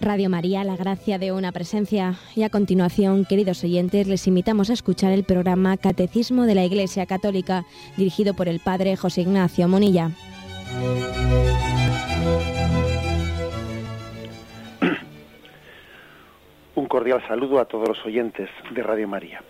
[0.00, 2.14] Radio María, la gracia de una presencia.
[2.34, 7.04] Y a continuación, queridos oyentes, les invitamos a escuchar el programa Catecismo de la Iglesia
[7.04, 7.66] Católica,
[7.98, 10.10] dirigido por el Padre José Ignacio Monilla.
[16.74, 19.42] Un cordial saludo a todos los oyentes de Radio María.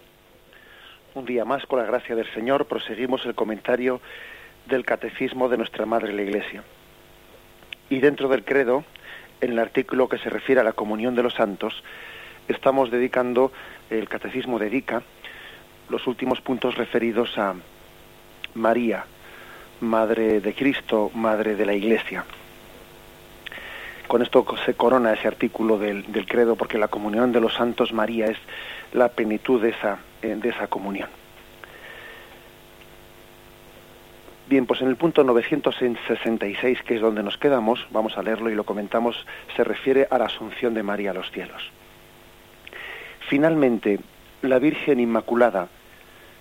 [1.14, 4.00] Un día más, con la gracia del Señor, proseguimos el comentario
[4.66, 6.64] del Catecismo de nuestra Madre la Iglesia.
[7.88, 8.84] Y dentro del credo,
[9.40, 11.82] en el artículo que se refiere a la comunión de los santos,
[12.48, 13.52] estamos dedicando,
[13.90, 15.02] el catecismo dedica,
[15.88, 17.54] los últimos puntos referidos a
[18.54, 19.04] María,
[19.80, 22.24] Madre de Cristo, Madre de la Iglesia.
[24.06, 28.26] Con esto se corona ese artículo del, credo porque la comunión de los santos María
[28.26, 28.38] es
[28.92, 31.08] la plenitud de esa, de esa comunión.
[34.50, 38.56] Bien, pues en el punto 966, que es donde nos quedamos, vamos a leerlo y
[38.56, 41.70] lo comentamos, se refiere a la asunción de María a los cielos.
[43.28, 44.00] Finalmente,
[44.42, 45.68] la Virgen Inmaculada,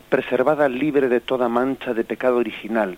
[0.10, 2.98] preservada libre de toda mancha de pecado original,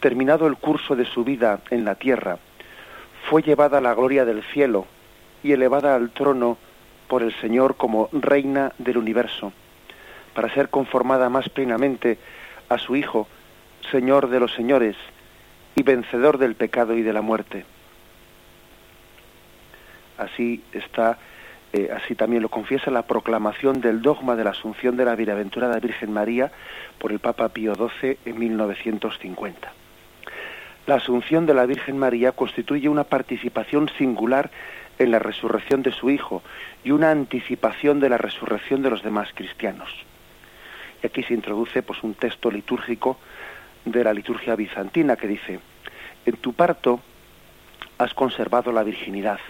[0.00, 2.38] terminado el curso de su vida en la tierra,
[3.28, 4.86] fue llevada a la gloria del cielo
[5.42, 6.56] y elevada al trono
[7.08, 9.52] por el Señor como reina del universo,
[10.32, 12.16] para ser conformada más plenamente
[12.70, 13.28] a su Hijo,
[13.90, 14.96] Señor de los señores
[15.74, 17.64] y vencedor del pecado y de la muerte.
[20.18, 21.18] Así está,
[21.72, 25.78] eh, así también lo confiesa la proclamación del dogma de la Asunción de la Bienaventurada
[25.78, 26.50] Virgen María
[26.98, 29.72] por el Papa Pío XII en 1950.
[30.86, 34.50] La Asunción de la Virgen María constituye una participación singular
[34.98, 36.42] en la resurrección de su Hijo
[36.82, 39.88] y una anticipación de la resurrección de los demás cristianos.
[41.02, 43.18] Y aquí se introduce pues, un texto litúrgico
[43.84, 45.60] de la liturgia bizantina que dice,
[46.26, 47.00] en tu parto
[47.98, 49.40] has conservado la virginidad,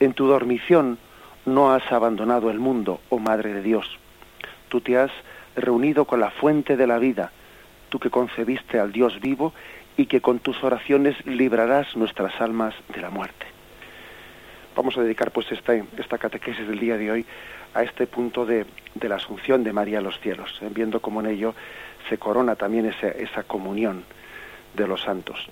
[0.00, 0.98] en tu dormición
[1.44, 3.98] no has abandonado el mundo, oh Madre de Dios,
[4.68, 5.10] tú te has
[5.54, 7.30] reunido con la fuente de la vida,
[7.88, 9.54] tú que concebiste al Dios vivo
[9.96, 13.46] y que con tus oraciones librarás nuestras almas de la muerte.
[14.74, 17.26] Vamos a dedicar pues esta, esta catequesis del día de hoy
[17.72, 20.68] a este punto de, de la asunción de María a los cielos, ¿eh?
[20.70, 21.54] viendo cómo en ello
[22.08, 24.04] se corona también esa, esa comunión
[24.74, 25.48] de los santos.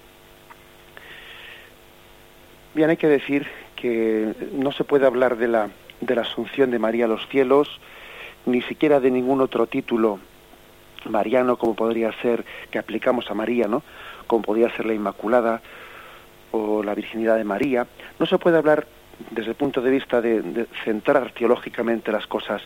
[2.74, 5.68] Bien, hay que decir que no se puede hablar de la,
[6.00, 7.80] de la asunción de María a los cielos,
[8.46, 10.18] ni siquiera de ningún otro título
[11.08, 13.82] mariano como podría ser, que aplicamos a María, ¿no?
[14.26, 15.60] Como podría ser la Inmaculada
[16.50, 17.86] o la Virginidad de María.
[18.18, 18.86] No se puede hablar
[19.30, 22.62] desde el punto de vista de, de centrar teológicamente las cosas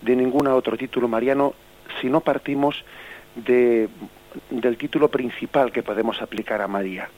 [0.00, 1.54] de ningún otro título mariano
[2.00, 2.84] si no partimos
[3.36, 3.88] de,
[4.50, 7.08] del título principal que podemos aplicar a María.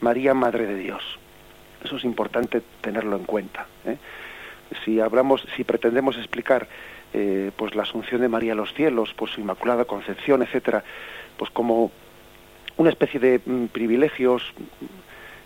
[0.00, 1.02] María, Madre de Dios.
[1.82, 3.66] Eso es importante tenerlo en cuenta.
[3.84, 3.96] ¿eh?
[4.84, 6.68] Si hablamos, si pretendemos explicar
[7.12, 10.84] eh, pues la asunción de María a los cielos, pues su inmaculada concepción, etcétera,
[11.36, 11.90] pues como
[12.76, 14.42] una especie de mm, privilegios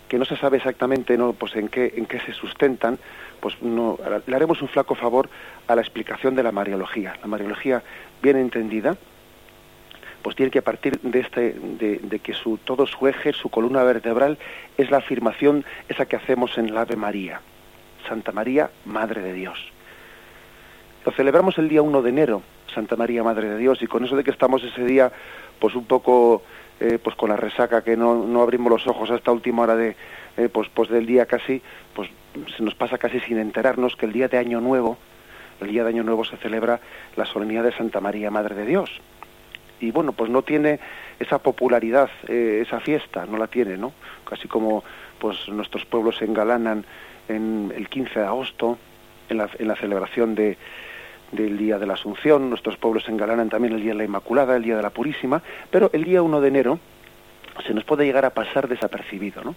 [0.07, 2.99] que no se sabe exactamente no pues en qué en qué se sustentan
[3.39, 5.27] pues no le haremos un flaco favor
[5.67, 7.81] a la explicación de la mariología la mariología
[8.21, 8.95] bien entendida
[10.23, 14.37] pues tiene que partir de, este, de, que su, todo su eje, su columna vertebral,
[14.77, 17.41] es la afirmación esa que hacemos en la Ave María.
[18.07, 19.59] Santa María, Madre de Dios.
[21.05, 22.41] Lo celebramos el día 1 de enero,
[22.73, 25.11] Santa María, Madre de Dios, y con eso de que estamos ese día,
[25.59, 26.43] pues un poco,
[26.79, 29.97] eh, pues con la resaca, que no, no abrimos los ojos hasta última hora de,
[30.37, 31.61] eh, pues, pues del día casi,
[31.93, 32.09] pues
[32.55, 34.97] se nos pasa casi sin enterarnos que el día de Año Nuevo,
[35.59, 36.79] el día de Año Nuevo se celebra
[37.17, 39.01] la solemnidad de Santa María, Madre de Dios
[39.83, 40.79] y bueno, pues no tiene
[41.19, 43.91] esa popularidad, eh, esa fiesta, no la tiene, ¿no?
[44.23, 44.83] Casi como
[45.19, 46.85] pues nuestros pueblos se engalanan
[47.27, 48.77] en el 15 de agosto,
[49.27, 50.57] en la, en la celebración de,
[51.33, 54.55] del Día de la Asunción, nuestros pueblos se engalanan también el Día de la Inmaculada,
[54.55, 56.79] el Día de la Purísima, pero el día 1 de enero
[57.67, 59.53] se nos puede llegar a pasar desapercibido, ¿no?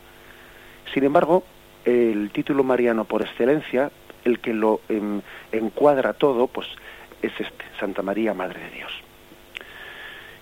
[0.92, 1.44] Sin embargo,
[1.84, 3.92] el título mariano por excelencia,
[4.24, 5.20] el que lo em,
[5.52, 6.66] encuadra todo, pues
[7.22, 9.05] es este, Santa María, Madre de Dios.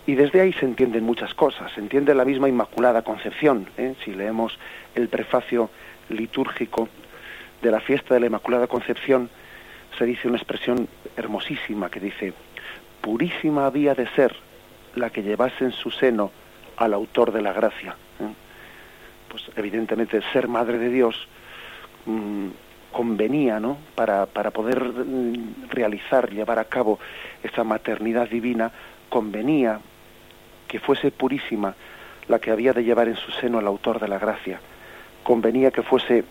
[0.07, 1.73] Y desde ahí se entienden muchas cosas.
[1.73, 3.69] Se entiende la misma Inmaculada Concepción.
[3.79, 3.95] ¿eh?
[4.05, 4.59] Si leemos
[4.95, 5.71] el prefacio
[6.11, 6.89] litúrgico
[7.63, 9.31] de la fiesta de la Inmaculada Concepción,
[9.97, 12.35] se dice una expresión hermosísima que dice,
[13.01, 14.37] purísima había de ser
[14.95, 16.31] la que llevase en su seno
[16.77, 17.97] al autor de la gracia.
[18.21, 18.35] ¿eh?
[19.29, 21.27] Pues evidentemente ser madre de Dios
[22.05, 22.49] mm,
[22.93, 23.79] convenía, ¿no?
[23.95, 26.99] Para, para poder mm, realizar, llevar a cabo
[27.43, 28.71] esa maternidad divina,
[29.09, 29.81] convenía
[30.75, 31.73] que fuese purísima
[32.27, 34.59] la que había de llevar en su seno al autor de la gracia.
[35.23, 36.25] Convenía que fuese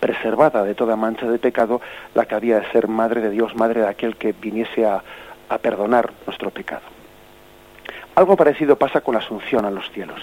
[0.00, 1.80] preservada de toda mancha de pecado,
[2.12, 5.02] la que había de ser madre de Dios, madre de aquel que viniese a,
[5.62, 6.82] perdonar nuestro pecado.
[8.16, 10.20] Algo parecido pasa con la asunción a los cielos.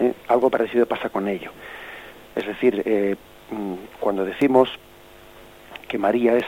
[0.00, 0.14] ¿eh?
[0.28, 1.50] Algo parecido pasa con ello.
[2.34, 3.16] Es decir, eh,
[3.50, 4.70] mm, cuando decimos
[5.86, 6.46] que María es,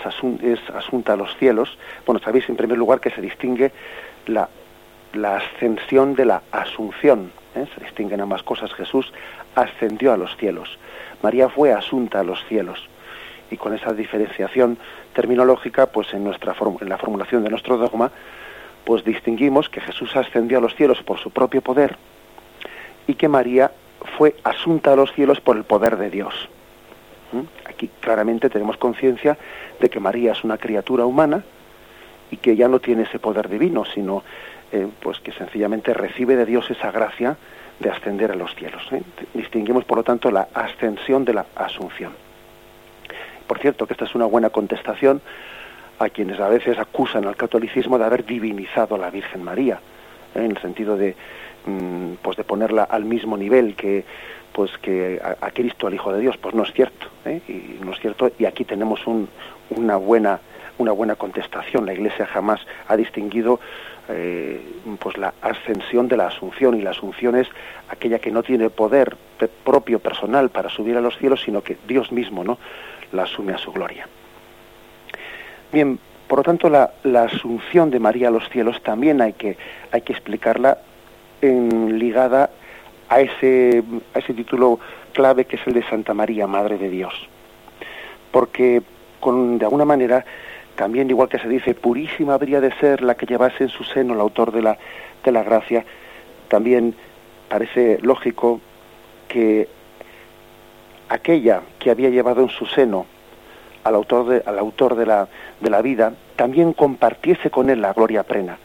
[0.74, 1.76] asunta a los cielos,
[2.06, 3.70] bueno, sabéis en primer lugar que se distingue
[4.26, 4.48] la,
[5.36, 7.32] ascensión de la asunción.
[7.54, 7.66] ¿eh?
[7.74, 8.72] Se distinguen ambas cosas.
[8.74, 9.12] Jesús
[9.54, 10.78] ascendió a los cielos.
[11.22, 12.88] María fue asunta a los cielos.
[13.50, 14.78] Y con esa diferenciación
[15.12, 18.12] terminológica, pues en, nuestra en la formulación de nuestro dogma,
[18.84, 21.96] pues distinguimos que Jesús ascendió a los cielos por su propio poder
[23.06, 23.72] y que María
[24.16, 26.48] fue asunta a los cielos por el poder de Dios.
[27.64, 29.38] Aquí claramente tenemos conciencia
[29.78, 31.44] de que María es una criatura humana
[32.30, 34.22] y que ya no tiene ese poder divino, sino
[34.72, 37.36] eh, pues que sencillamente recibe de Dios esa gracia
[37.80, 38.82] de ascender a los cielos.
[38.92, 39.02] ¿eh?
[39.34, 42.12] Distinguimos, por lo tanto, la ascensión de la asunción.
[43.46, 45.20] Por cierto, que esta es una buena contestación
[45.98, 49.80] a quienes a veces acusan al catolicismo de haber divinizado a la Virgen María,
[50.34, 50.44] ¿eh?
[50.44, 51.16] en el sentido de,
[51.66, 54.04] mm, pues de ponerla al mismo nivel que
[54.52, 58.00] pues que a, Cristo, al Hijo de Dios, pues no es cierto, y no es
[58.00, 59.00] cierto, y aquí tenemos
[59.70, 60.40] una buena
[60.80, 61.86] una buena contestación.
[61.86, 63.60] La Iglesia jamás ha distinguido
[64.12, 64.60] eh,
[64.98, 67.48] pues la ascensión de la asunción y la asunción es
[67.88, 69.16] aquella que no tiene poder
[69.64, 72.58] propio personal para subir a los cielos sino que Dios mismo no
[73.12, 74.08] la asume a su gloria.
[75.72, 76.92] Bien por lo tanto la,
[77.24, 79.56] asunción de María a los cielos también hay que
[79.90, 80.78] hay que explicarla
[81.42, 82.50] en, ligada
[83.08, 83.82] a ese
[84.14, 84.78] a ese título
[85.12, 87.14] clave que es el de Santa María Madre de Dios.
[88.30, 88.82] Porque
[89.18, 90.24] con de alguna manera
[90.80, 94.14] también, igual que se dice, purísima habría de ser la que llevase en su seno
[94.14, 94.78] el autor de la,
[95.22, 95.84] de gracia,
[96.48, 96.94] también
[97.50, 98.62] parece lógico
[99.28, 99.68] que
[101.10, 103.04] aquella que había llevado en su seno
[103.84, 105.28] al autor de, al autor de, la,
[105.60, 108.56] de la vida, también compartiese con él la gloria plena.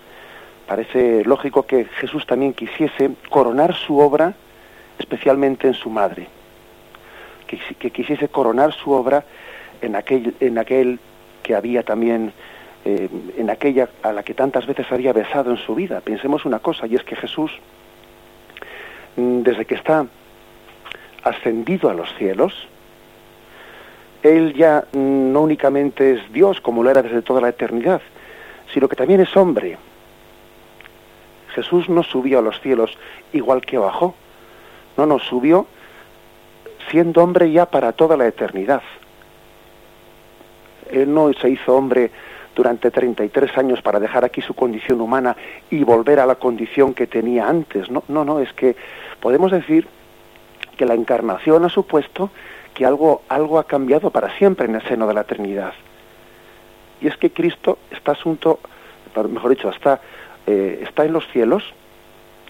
[0.68, 4.36] Parece lógico que Jesús también quisiese coronar su obra,
[5.00, 6.30] especialmente en su madre,
[7.46, 9.26] que, que quisiese coronar su obra
[9.82, 10.98] en aquel, en aquel
[11.46, 12.34] que había también
[12.86, 13.08] eh,
[13.38, 16.02] en aquella a la que tantas veces había besado en su vida.
[16.02, 17.52] Pensemos una cosa, y es que Jesús,
[19.16, 20.08] mm, desde que está
[21.24, 22.68] ascendido a los cielos,
[24.24, 28.02] Él ya no únicamente es Dios como lo era desde toda la eternidad,
[28.74, 29.78] sino que también es hombre.
[31.54, 32.98] Jesús no subió a los cielos
[33.34, 34.16] igual que bajó,
[34.98, 35.68] no, no, subió
[36.90, 38.82] siendo hombre ya para toda la eternidad.
[40.92, 42.12] Él no se hizo hombre
[42.56, 45.36] durante 33 años para dejar aquí su condición humana
[45.70, 47.92] y volver a la condición que tenía antes.
[47.92, 48.76] No, no, no, es que
[49.20, 49.88] podemos decir
[50.78, 52.32] que la encarnación ha supuesto
[52.74, 55.74] que algo, algo ha cambiado para siempre en el seno de la Trinidad.
[57.02, 58.60] Y es que Cristo está asunto,
[59.30, 60.02] mejor dicho, está,
[60.48, 61.64] eh, está en los cielos,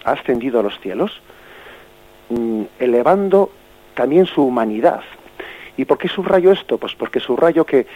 [0.04, 1.20] ha ascendido a los cielos,
[2.28, 3.50] mm, elevando
[3.94, 5.02] también su humanidad.
[5.76, 6.78] ¿Y por qué subrayo esto?
[6.78, 7.86] Pues porque subrayo que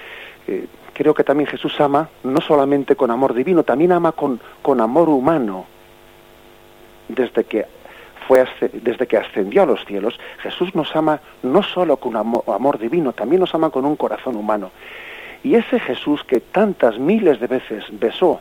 [1.00, 5.08] creo que también Jesús ama no solamente con amor divino, también ama con, con amor
[5.08, 5.66] humano.
[7.08, 7.66] Desde que,
[8.28, 13.12] fue, desde que ascendió a los cielos, Jesús nos ama no solo con amor, divino,
[13.12, 14.70] también nos ama con un corazón humano.
[15.42, 18.40] Y ese Jesús que tantas miles de veces besó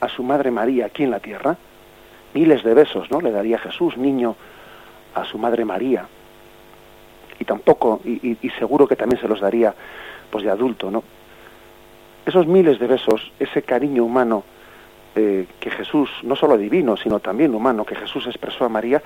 [0.00, 1.56] a su madre María aquí en la tierra,
[2.34, 3.20] miles de besos, ¿no?
[3.20, 4.36] Le daría Jesús, niño,
[5.14, 6.06] a su madre María.
[7.38, 9.74] Y tampoco, y, y seguro que también se los daría,
[10.30, 11.02] pues de adulto, ¿no?
[12.30, 14.44] Esos miles de besos, ese cariño humano
[15.14, 19.02] eh, que Jesús, no solo divino, sino también humano, que Jesús expresó a María,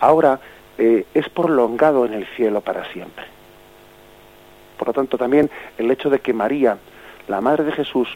[0.00, 0.40] ahora
[0.78, 3.24] eh, es prolongado en el cielo para siempre.
[4.76, 6.78] Por lo tanto, también el hecho de que María,
[7.28, 8.08] la Madre de Jesús,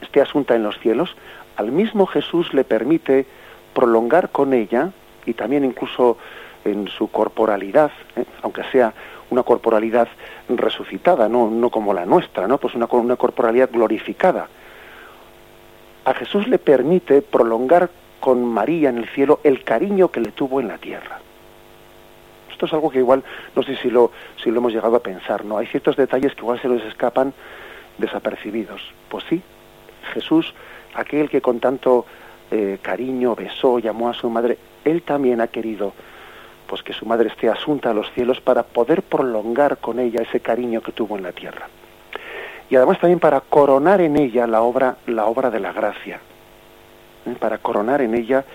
[0.00, 1.14] esté asunta en los cielos,
[1.56, 3.26] al mismo Jesús le permite
[3.74, 4.90] prolongar con ella,
[5.26, 6.18] y también incluso
[6.64, 8.24] en su corporalidad, ¿eh?
[8.42, 8.92] aunque sea
[9.32, 10.08] una corporalidad
[10.48, 12.58] resucitada, no, no como la nuestra, ¿no?
[12.58, 14.48] Pues una, una corporalidad glorificada.
[16.04, 20.60] A Jesús le permite prolongar con María en el cielo el cariño que le tuvo
[20.60, 21.20] en la tierra.
[22.50, 23.24] Esto es algo que igual,
[23.56, 24.12] no sé si lo,
[24.42, 25.58] si lo hemos llegado a pensar, ¿no?
[25.58, 27.32] Hay ciertos detalles que igual se les escapan
[27.98, 28.82] desapercibidos.
[29.08, 29.42] Pues sí,
[30.12, 30.52] Jesús,
[30.94, 32.04] aquel que con tanto
[32.50, 35.94] eh, cariño besó, llamó a su madre, él también ha querido
[36.72, 40.40] pues que su madre esté asunta a los cielos para poder prolongar con ella ese
[40.40, 41.68] cariño que tuvo en la tierra.
[42.70, 46.18] Y además también para coronar en ella la obra, la obra de la gracia.
[47.26, 47.34] ¿eh?
[47.38, 48.46] Para coronar en ella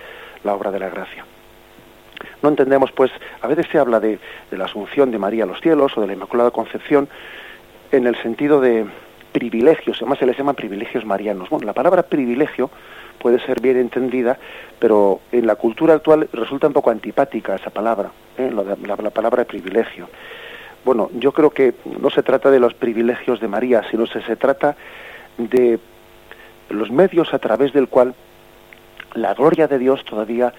[0.42, 1.24] la obra de la gracia.
[2.42, 4.18] No entendemos, pues, a veces se habla de,
[4.50, 7.08] de la asunción de María a los cielos o de la Inmaculada Concepción
[7.92, 8.84] en el sentido de
[9.30, 11.50] privilegios, además se les llama privilegios marianos.
[11.50, 12.68] Bueno, la palabra privilegio
[13.18, 14.38] puede ser bien entendida,
[14.78, 18.50] pero en la cultura actual resulta un poco antipática esa palabra, ¿eh?
[18.52, 20.08] la, la, palabra privilegio.
[20.84, 24.36] Bueno, yo creo que no se trata de los privilegios de María, sino que se
[24.36, 24.76] trata
[25.36, 25.78] de
[26.70, 28.14] los medios a través del cual
[29.14, 30.52] la gloria de Dios todavía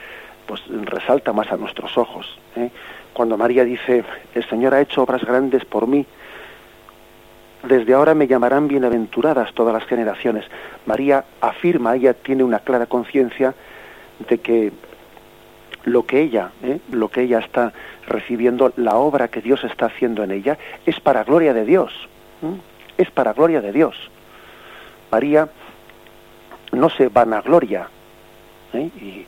[0.46, 2.39] pues resalta más a nuestros ojos.
[2.56, 2.70] ¿eh?
[3.13, 6.06] Cuando María dice, el Señor ha hecho obras grandes por mí,
[7.63, 10.46] desde ahora me llamarán bienaventuradas todas las generaciones.
[10.86, 13.54] María afirma, ella tiene una clara conciencia
[14.28, 14.72] de que
[15.84, 16.80] lo que ella, ¿eh?
[16.92, 17.74] lo que ella está
[18.08, 21.94] recibiendo, la obra que Dios está haciendo en ella, es para gloria de Dios.
[22.98, 23.96] Es para gloria de Dios.
[25.12, 25.50] María
[26.72, 27.89] no se vanagloria,
[28.74, 28.89] ¿eh?
[29.01, 29.25] y,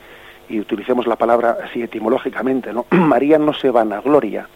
[0.54, 2.86] y utilicemos la palabra así etimológicamente, ¿no?
[2.92, 4.48] María no se vanagloria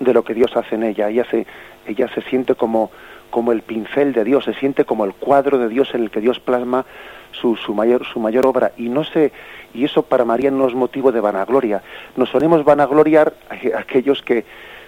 [0.00, 1.46] de lo que Dios hace en ella, ella se,
[1.86, 2.90] ella se siente como,
[3.30, 6.20] como el pincel de Dios, se siente como el cuadro de Dios en el que
[6.20, 6.84] Dios plasma
[7.32, 8.72] su, su, mayor, su mayor obra.
[8.76, 9.32] Y no sé,
[9.74, 11.82] y eso para María no es motivo de vanagloria.
[12.16, 14.44] Nos solemos vanagloriar a aquellos que,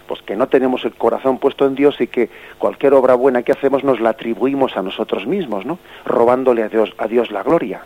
[0.07, 3.53] pues que no tenemos el corazón puesto en Dios y que cualquier obra buena que
[3.53, 5.79] hacemos nos la atribuimos a nosotros mismos, ¿no?
[6.05, 7.83] Robándole a Dios, a Dios la gloria.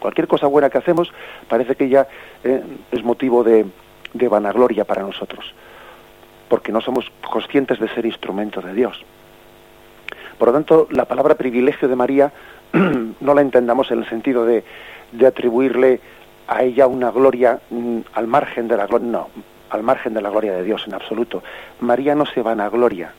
[0.00, 1.12] Cualquier cosa buena que hacemos
[1.48, 2.06] parece que ya
[2.42, 3.64] eh, es motivo de,
[4.12, 5.54] de vanagloria para nosotros
[6.54, 9.04] porque no somos conscientes de ser instrumento de Dios.
[10.38, 12.32] Por lo tanto, la palabra privilegio de María
[12.72, 14.62] no la entendamos en el sentido de,
[15.10, 15.98] de atribuirle
[16.46, 19.30] a ella una gloria mm, al margen de la gloria, no,
[19.68, 21.42] al margen de la gloria de Dios en absoluto.
[21.80, 23.12] María no se vanagloria.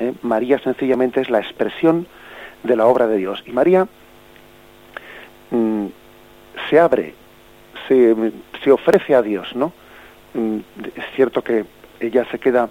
[0.00, 0.14] ¿eh?
[0.22, 2.08] María sencillamente es la expresión
[2.64, 3.40] de la obra de Dios.
[3.46, 3.86] Y María
[5.52, 5.86] mm,
[6.68, 7.14] se abre,
[7.86, 8.16] se,
[8.64, 9.72] se, ofrece a Dios, ¿no?
[10.34, 10.56] Mm,
[10.96, 12.68] es cierto que ella se queda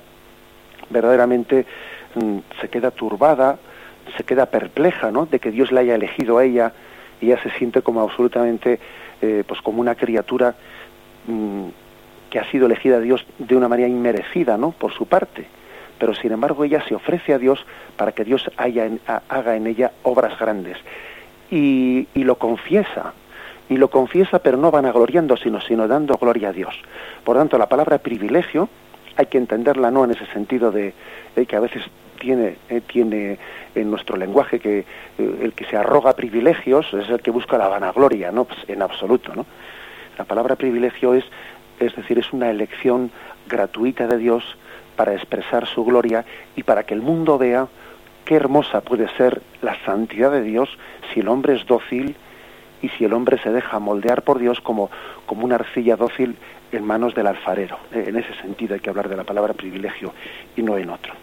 [0.90, 1.66] verdaderamente,
[2.16, 3.58] mm, se queda turbada,
[4.16, 5.26] se queda perpleja, ¿no?
[5.26, 6.74] De que Dios la haya elegido a ella
[7.20, 8.80] y ella se siente como absolutamente,
[9.22, 10.56] eh, pues como una criatura
[11.28, 11.68] mm,
[12.30, 14.72] que ha sido elegida a Dios de una manera inmerecida, ¿no?
[14.72, 15.46] Por su parte.
[16.00, 17.66] Pero sin embargo ella se ofrece a Dios
[17.96, 18.88] para que Dios haya
[19.30, 20.78] haga en ella obras grandes.
[21.50, 23.14] Y, y lo confiesa,
[23.70, 26.76] y lo confiesa pero no vanagloriando, sino, sino dando gloria a Dios.
[27.24, 28.70] Por tanto, la palabra privilegio
[29.18, 30.94] hay que entenderla no en ese sentido de,
[31.48, 31.84] que a veces
[32.20, 33.38] tiene, eh, tiene
[33.76, 34.86] en nuestro lenguaje que eh,
[35.18, 39.36] el que se arroga privilegios es el que busca la vanagloria, no pues, en absoluto,
[39.36, 39.46] ¿no?
[40.18, 41.26] La palabra privilegio es,
[41.80, 43.12] es decir, es una elección
[43.48, 44.44] gratuita de Dios
[44.96, 47.68] para expresar su gloria y para que el mundo vea
[48.26, 50.70] qué hermosa puede ser la santidad de Dios
[51.14, 52.16] si el hombre es dócil
[52.82, 54.90] y si el hombre se deja moldear por Dios como,
[55.26, 56.36] como una arcilla dócil
[56.72, 57.80] en manos del alfarero.
[57.92, 60.14] Eh, en ese sentido hay que hablar de la palabra privilegio
[60.56, 61.14] y no en otro.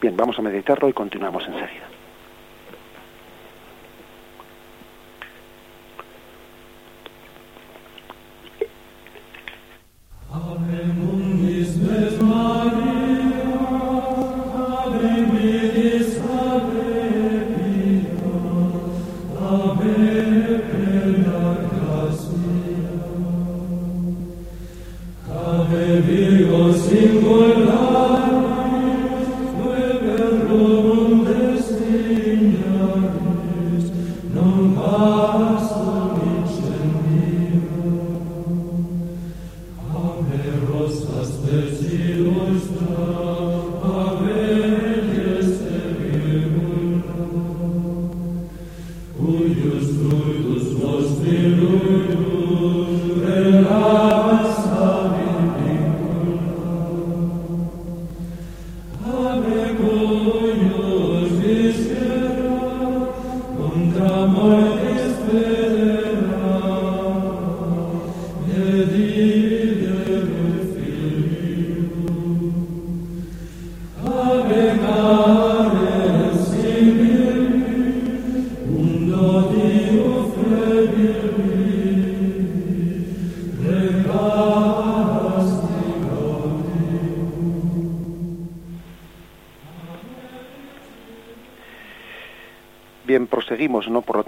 [0.00, 1.86] Bien, vamos a meditarlo y continuamos enseguida.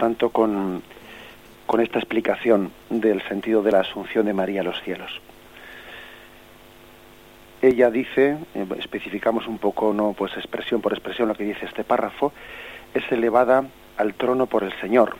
[0.08, 0.82] Tanto, con,
[1.66, 5.20] con esta explicación del sentido de la asunción de María a los cielos.
[7.60, 11.84] Ella dice, eh, especificamos un poco, no, pues expresión por expresión lo que dice este
[11.84, 12.32] párrafo,
[12.94, 13.66] es elevada
[13.98, 15.18] al trono por el Señor,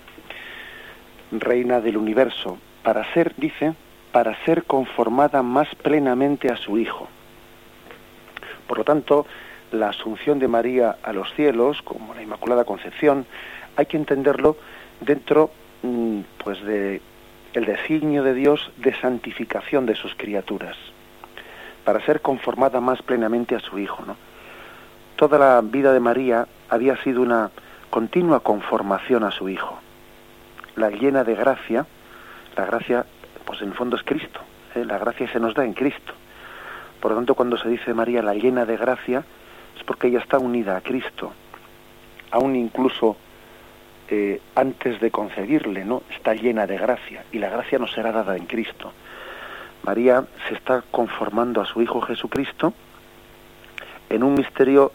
[1.33, 3.75] reina del universo, para ser, dice,
[4.11, 7.09] para ser conformada más plenamente a su Hijo.
[8.66, 9.26] Por lo tanto,
[9.71, 13.26] la asunción de María a los cielos, como la Inmaculada Concepción,
[13.78, 14.57] hay que entenderlo
[15.00, 15.50] dentro
[15.83, 17.00] mm, pues de
[17.55, 20.76] el designio de Dios de santificación de sus criaturas,
[21.85, 24.05] para ser conformada más plenamente a su Hijo.
[24.07, 24.17] ¿no?
[25.17, 27.50] Toda la vida de María había sido una
[27.90, 29.78] continua conformación a su Hijo.
[30.76, 31.87] La llena de gracia,
[32.57, 33.07] la gracia,
[33.45, 34.40] pues en el fondo es Cristo,
[34.75, 34.85] ¿eh?
[34.85, 36.12] la gracia se nos da en Cristo.
[37.00, 39.25] Por lo tanto, cuando se dice María la llena de gracia,
[39.76, 41.33] es porque ella está unida a Cristo,
[42.31, 43.17] aún incluso
[44.10, 46.02] eh, antes de concebirle, ¿no?
[46.10, 48.92] Está llena de gracia y la gracia nos será dada en Cristo.
[49.82, 52.72] María se está conformando a su Hijo Jesucristo
[54.08, 54.92] en un misterio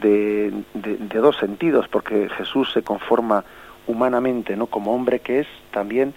[0.00, 3.44] de, dos sentidos, porque Jesús se conforma
[3.86, 4.66] humanamente, ¿no?
[4.66, 6.12] Como hombre que es, también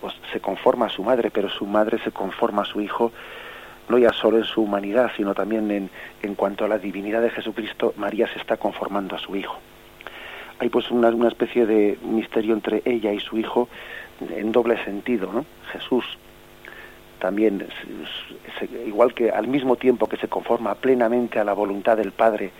[0.00, 3.12] pues, se conforma a su madre, pero su madre se conforma a su Hijo
[3.90, 5.90] no ya solo en su humanidad, sino también en,
[6.22, 9.58] en cuanto a la divinidad de Jesucristo, María se está conformando a su Hijo
[10.58, 13.68] hay pues una, una especie de misterio entre ella y su hijo
[14.20, 15.44] en doble sentido, ¿no?
[15.72, 16.04] Jesús
[17.18, 17.66] también,
[18.86, 22.50] igual que al mismo tiempo que se conforma plenamente a la voluntad del Padre,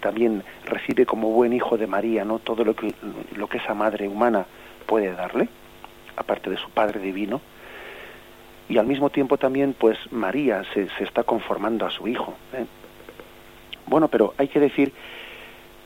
[0.00, 2.40] también recibe como buen hijo de María, ¿no?
[2.40, 2.92] Todo lo que,
[3.36, 4.46] lo que esa madre humana
[4.86, 5.48] puede darle,
[6.16, 7.40] aparte de su Padre divino.
[8.68, 12.34] Y al mismo tiempo también, pues María se, se está conformando a su hijo.
[12.54, 12.66] ¿eh?
[13.86, 14.92] Bueno, pero hay que decir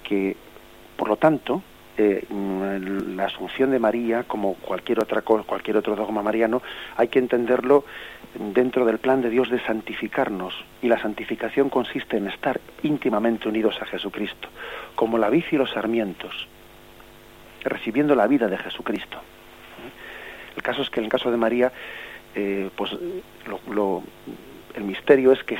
[0.02, 0.36] que
[0.96, 1.62] por lo tanto,
[1.96, 6.60] eh, la asunción de María, como cualquier otra cualquier otro dogma mariano,
[6.96, 7.84] hay que entenderlo
[8.34, 10.54] dentro del plan de Dios de santificarnos.
[10.82, 14.48] Y la santificación consiste en estar íntimamente unidos a Jesucristo,
[14.96, 16.48] como la vid y los sarmientos,
[17.62, 19.18] recibiendo la vida de Jesucristo.
[20.56, 21.72] El caso es que en el caso de María,
[22.34, 22.90] eh, pues
[24.74, 25.56] el misterio es que,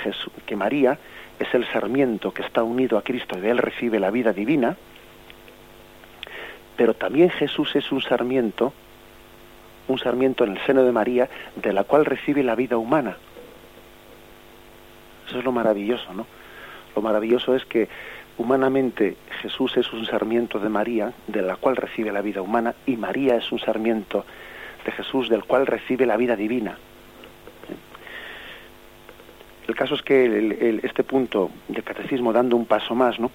[0.47, 0.99] que María
[1.39, 4.77] es el sarmiento que está unido a Cristo y de él recibe la vida divina,
[6.77, 8.73] pero también Jesús es un sarmiento,
[9.89, 13.17] un sarmiento en el seno de María, de la cual recibe la vida humana.
[15.29, 16.27] Eso es lo maravilloso, ¿no?
[16.95, 17.89] Lo maravilloso es que
[18.39, 22.97] humanamente Jesús es un sarmiento de María, de la cual recibe la vida humana, y
[22.97, 24.25] María es un sarmiento
[24.85, 26.79] de Jesús, del cual recibe la vida divina.
[29.67, 33.31] El caso es que este punto del catecismo, dando un paso más, ¿no?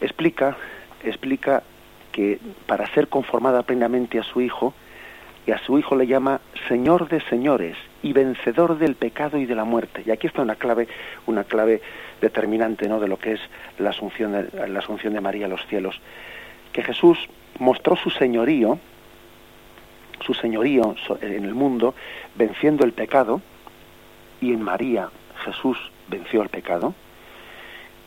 [0.00, 0.56] explica,
[1.04, 1.62] explica
[2.16, 4.72] que para ser conformada plenamente a su Hijo,
[5.46, 9.54] y a su Hijo le llama Señor de señores y vencedor del pecado y de
[9.54, 10.02] la muerte.
[10.04, 10.88] Y aquí está una clave,
[11.26, 11.82] una clave
[12.22, 13.00] determinante ¿no?
[13.00, 13.40] de lo que es
[13.78, 16.00] la asunción de, la asunción de María a los cielos.
[16.72, 17.18] Que Jesús
[17.58, 18.78] mostró su señorío,
[20.24, 21.94] su señorío en el mundo,
[22.34, 23.42] venciendo el pecado,
[24.40, 25.10] y en María
[25.44, 25.76] Jesús
[26.08, 26.94] venció el pecado,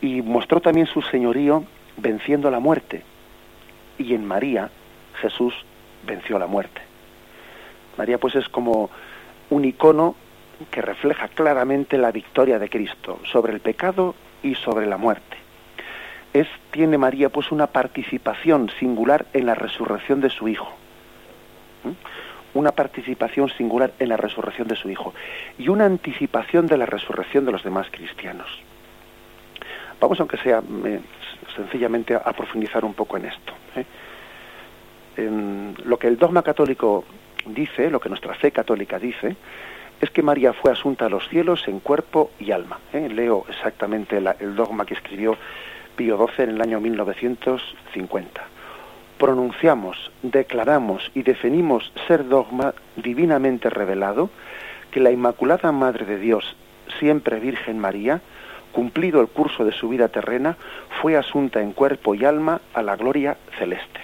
[0.02, 1.62] y mostró también su señorío
[1.96, 3.04] venciendo la muerte,
[4.00, 4.70] y en María
[5.20, 5.54] Jesús
[6.06, 6.80] venció la muerte.
[7.98, 8.90] María pues es como
[9.50, 10.14] un icono
[10.70, 15.36] que refleja claramente la victoria de Cristo sobre el pecado y sobre la muerte.
[16.32, 20.72] Es, tiene María pues una participación singular en la resurrección de su Hijo.
[22.54, 25.12] Una participación singular en la resurrección de su Hijo.
[25.58, 28.48] Y una anticipación de la resurrección de los demás cristianos.
[30.00, 30.62] Vamos, aunque sea
[31.54, 33.52] sencillamente a, profundizar un poco en esto.
[33.76, 33.84] ¿Eh?
[35.84, 37.04] lo que el dogma católico
[37.46, 39.36] dice, lo que nuestra fe católica dice,
[40.00, 42.78] es que María fue asunta a los cielos en cuerpo y alma.
[42.92, 43.08] ¿eh?
[43.08, 45.36] Leo exactamente el dogma que escribió
[45.96, 48.42] Pío XII en el año 1950.
[49.18, 54.30] Pronunciamos, declaramos y definimos ser dogma divinamente revelado
[54.90, 56.56] que la Inmaculada Madre de Dios,
[56.98, 58.22] siempre Virgen María,
[58.72, 60.56] cumplido el curso de su vida terrena,
[61.00, 64.00] fue asunta en cuerpo y alma a la gloria celeste.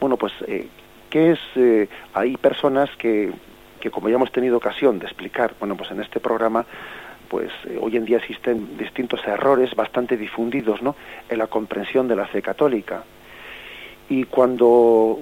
[0.00, 0.68] Bueno, pues, eh,
[1.10, 1.38] ¿qué es?
[1.54, 3.32] Eh, hay personas que,
[3.80, 6.64] que, como ya hemos tenido ocasión de explicar, bueno, pues en este programa,
[7.28, 10.96] pues eh, hoy en día existen distintos errores bastante difundidos, ¿no?,
[11.28, 13.04] en la comprensión de la fe católica.
[14.08, 15.20] Y cuando,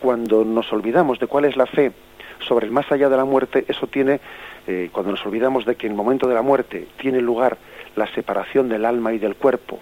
[0.00, 1.92] cuando nos olvidamos de cuál es la fe
[2.46, 4.20] sobre el más allá de la muerte, eso tiene
[4.72, 7.58] eh, cuando nos olvidamos de que en el momento de la muerte tiene lugar
[7.96, 9.80] la separación del alma y del cuerpo,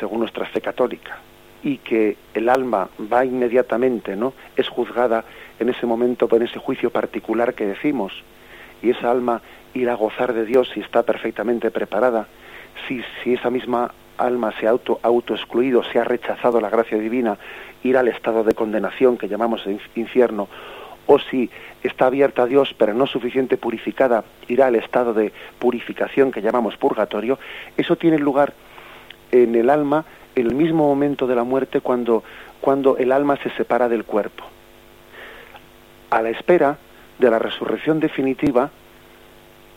[0.00, 1.18] según nuestra fe católica,
[1.62, 4.32] y que el alma va inmediatamente, ¿no?
[4.56, 5.22] Es juzgada
[5.58, 8.14] en ese momento por ese juicio particular que decimos,
[8.82, 9.42] y esa alma
[9.74, 12.26] irá a gozar de Dios si está perfectamente preparada,
[12.88, 16.96] si, si esa misma alma se ha auto, auto excluido, se ha rechazado la gracia
[16.96, 17.36] divina,
[17.82, 19.62] ir al estado de condenación que llamamos
[19.94, 20.48] infierno,
[21.06, 21.50] o si
[21.82, 26.76] está abierta a Dios pero no suficiente purificada, irá al estado de purificación que llamamos
[26.76, 27.38] purgatorio,
[27.76, 28.54] eso tiene lugar
[29.30, 32.22] en el alma en el mismo momento de la muerte cuando,
[32.60, 34.44] cuando el alma se separa del cuerpo.
[36.10, 36.78] A la espera
[37.18, 38.70] de la resurrección definitiva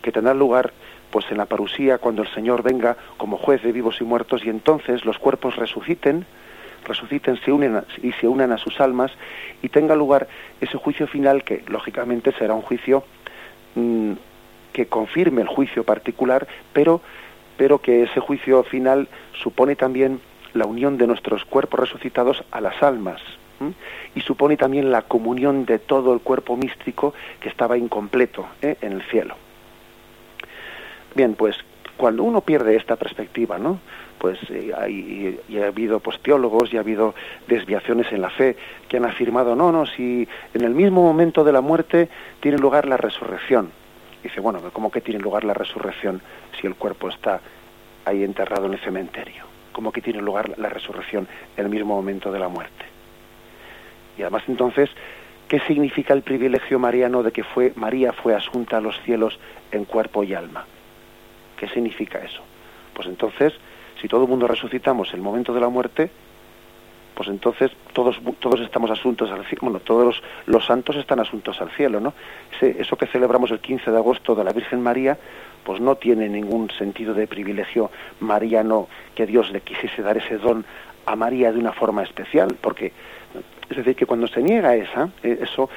[0.01, 0.71] que tendrá lugar
[1.11, 4.49] pues en la parusía cuando el Señor venga como juez de vivos y muertos y
[4.49, 6.25] entonces los cuerpos resuciten,
[6.87, 9.11] resuciten se unen y se unan a sus almas
[9.61, 10.27] y tenga lugar
[10.61, 13.03] ese juicio final que lógicamente será un juicio
[13.75, 14.13] mm,
[14.73, 17.01] que confirme el juicio particular, pero
[17.57, 19.07] pero que ese juicio final
[19.41, 20.21] supone también
[20.53, 23.21] la unión de nuestros cuerpos resucitados a las almas
[24.15, 28.77] y supone también la comunión de todo el cuerpo místico que estaba incompleto ¿eh?
[28.81, 29.35] en el cielo.
[31.15, 31.57] Bien, pues
[31.97, 33.79] cuando uno pierde esta perspectiva, ¿no?
[34.17, 37.13] Pues eh, y ha habido pues, teólogos y ha habido
[37.47, 38.55] desviaciones en la fe
[38.87, 42.87] que han afirmado, no, no, si en el mismo momento de la muerte tiene lugar
[42.87, 43.71] la resurrección.
[44.23, 46.21] Dice, bueno, ¿cómo que tiene lugar la resurrección
[46.59, 47.39] si el cuerpo está
[48.05, 49.45] ahí enterrado en el cementerio?
[49.71, 52.85] ¿Cómo que tiene lugar la resurrección en el mismo momento de la muerte?
[54.17, 54.89] Y además entonces,
[55.47, 59.39] ¿qué significa el privilegio mariano de que fue María fue asunta a los cielos
[59.71, 60.65] en cuerpo y alma?
[61.57, 62.41] ¿Qué significa eso?
[62.93, 63.53] Pues entonces,
[64.01, 66.09] si todo el mundo resucitamos el momento de la muerte,
[67.17, 71.71] pues entonces todos todos estamos asuntos al cielo, bueno, todos los, santos están asuntos al
[71.71, 72.13] cielo, ¿no?
[72.61, 75.17] eso que celebramos el 15 de agosto de la Virgen María,
[75.63, 80.63] pues no tiene ningún sentido de privilegio mariano que Dios le quisiese dar ese don
[81.07, 82.91] a María de una forma especial, porque
[83.69, 85.69] es decir, que cuando se niega esa, eh, eso,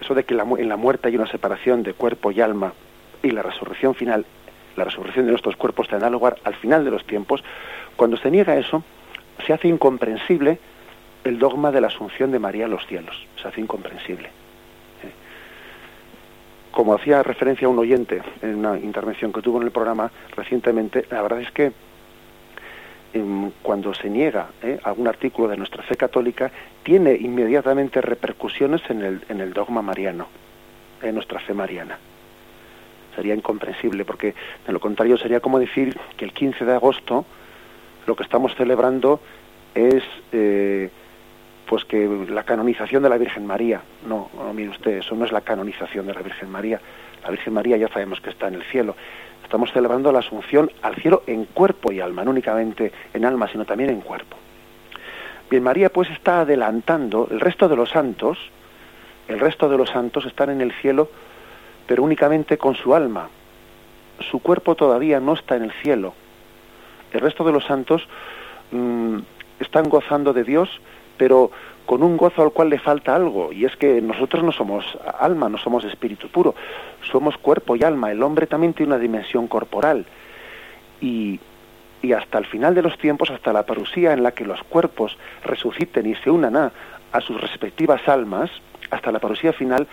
[0.00, 2.72] eso de que en la muerte hay una separación de cuerpo y alma
[3.22, 4.24] y la resurrección final
[4.76, 7.42] la resurrección de nuestros cuerpos tendrá lugar al final de los tiempos,
[7.96, 8.82] cuando se niega eso,
[9.46, 10.58] se hace incomprensible
[11.24, 14.28] el dogma de la asunción de María a los cielos, se hace incomprensible.
[14.28, 15.12] ¿eh?
[16.70, 21.22] Como hacía referencia un oyente en una intervención que tuvo en el programa recientemente, la
[21.22, 21.72] verdad es que
[23.12, 24.78] em, cuando se niega ¿eh?
[24.84, 26.50] algún artículo de nuestra fe católica,
[26.82, 30.28] tiene inmediatamente repercusiones en el, en el dogma mariano,
[31.02, 31.98] en nuestra fe mariana
[33.20, 34.34] sería incomprensible, porque
[34.66, 37.26] de lo contrario sería como decir que el 15 de agosto
[38.06, 39.20] lo que estamos celebrando
[39.74, 40.02] es
[40.32, 40.88] eh,
[41.66, 43.82] pues que la canonización de la Virgen María.
[44.08, 46.80] No, no, mire usted, eso no es la canonización de la Virgen María.
[47.22, 48.96] La Virgen María ya sabemos que está en el cielo.
[49.44, 53.66] Estamos celebrando la asunción al cielo en cuerpo y alma, no únicamente en alma, sino
[53.66, 54.38] también en cuerpo.
[55.50, 58.38] Bien, María pues está adelantando, el resto de los santos,
[59.28, 61.10] el resto de los santos están en el cielo
[61.90, 63.28] pero únicamente con su alma.
[64.30, 66.14] Su cuerpo todavía no está en el cielo.
[67.10, 68.06] El resto de los santos
[68.70, 69.18] mm,
[69.58, 70.68] están gozando de Dios,
[71.16, 71.50] pero
[71.86, 74.84] con un gozo al cual le falta algo, y es que nosotros no somos
[75.18, 76.54] alma, no somos espíritu puro,
[77.10, 78.12] somos cuerpo y alma.
[78.12, 80.06] El hombre también tiene una dimensión corporal.
[81.00, 81.40] Y,
[82.02, 85.18] y hasta el final de los tiempos, hasta la parusía en la que los cuerpos
[85.42, 86.70] resuciten y se unan a,
[87.10, 88.48] a sus respectivas almas,
[88.92, 89.88] hasta la parusía final,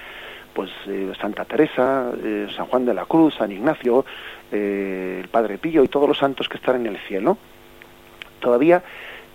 [0.58, 4.04] pues eh, Santa Teresa, eh, San Juan de la Cruz, San Ignacio,
[4.52, 7.38] eh, el Padre Pío y todos los santos que están en el cielo,
[8.40, 8.82] todavía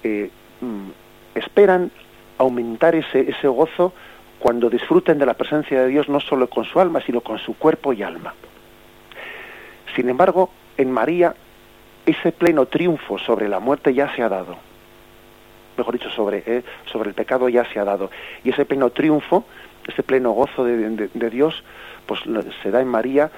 [0.03, 0.89] mm,
[1.37, 1.93] esperan
[2.39, 3.93] aumentar ese, ese gozo
[4.41, 7.57] cuando disfruten de la presencia de Dios no solo con su alma, sino con su
[7.57, 8.35] cuerpo y alma.
[9.95, 11.37] Sin embargo, en María
[12.05, 14.57] ese pleno triunfo sobre la muerte ya se ha dado.
[15.77, 18.11] Mejor dicho, sobre, sobre el pecado ya se ha dado.
[18.43, 19.45] Y ese pleno triunfo
[19.88, 21.62] ese pleno gozo de, Dios
[22.07, 22.21] pues
[22.62, 23.31] se da en María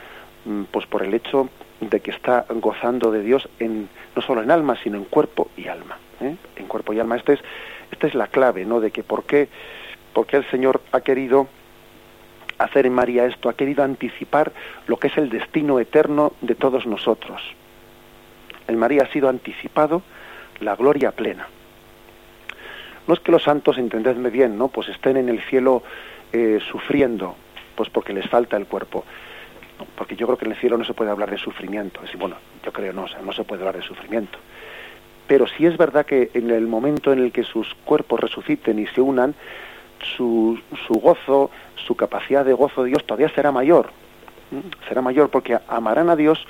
[0.44, 1.48] mm, pues por el hecho
[1.80, 5.68] de que está gozando de Dios en no solo en alma sino en cuerpo y
[5.68, 6.36] alma ¿eh?
[6.56, 7.16] en cuerpo y alma.
[7.16, 7.40] Esta es
[7.92, 9.48] esta es la clave no de que por qué
[10.12, 11.48] porque el Señor ha querido
[12.58, 14.52] hacer en María esto ha querido anticipar
[14.86, 17.42] lo que es el destino eterno de todos nosotros.
[18.68, 20.02] En María ha sido anticipado
[20.60, 21.48] la gloria plena.
[23.06, 25.82] No es que los santos entendedme bien no pues estén en el cielo
[26.34, 27.36] eh, sufriendo,
[27.76, 29.04] pues porque les falta el cuerpo.
[29.96, 32.00] Porque yo creo que en el cielo no se puede hablar de sufrimiento.
[32.02, 34.36] Es, bueno, yo creo no, no se puede hablar de sufrimiento.
[35.28, 38.86] Pero sí es verdad que en el momento en el que sus cuerpos resuciten y
[38.88, 39.36] se unan,
[40.16, 41.52] su, su gozo,
[41.86, 43.90] su capacidad de gozo de Dios todavía será mayor.
[44.88, 46.44] Será mayor porque amarán a Dios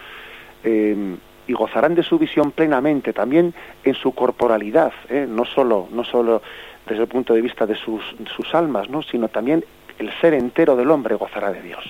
[0.65, 1.17] eh,
[1.47, 3.53] y gozarán de su visión plenamente, también
[3.85, 5.27] en su corporalidad, ¿eh?
[5.29, 6.41] no solo, no solo
[6.87, 8.03] desde el punto de vista de sus,
[8.37, 9.03] sus almas, ¿no?
[9.03, 9.65] sino también
[9.99, 11.85] el ser entero del hombre gozará de Dios.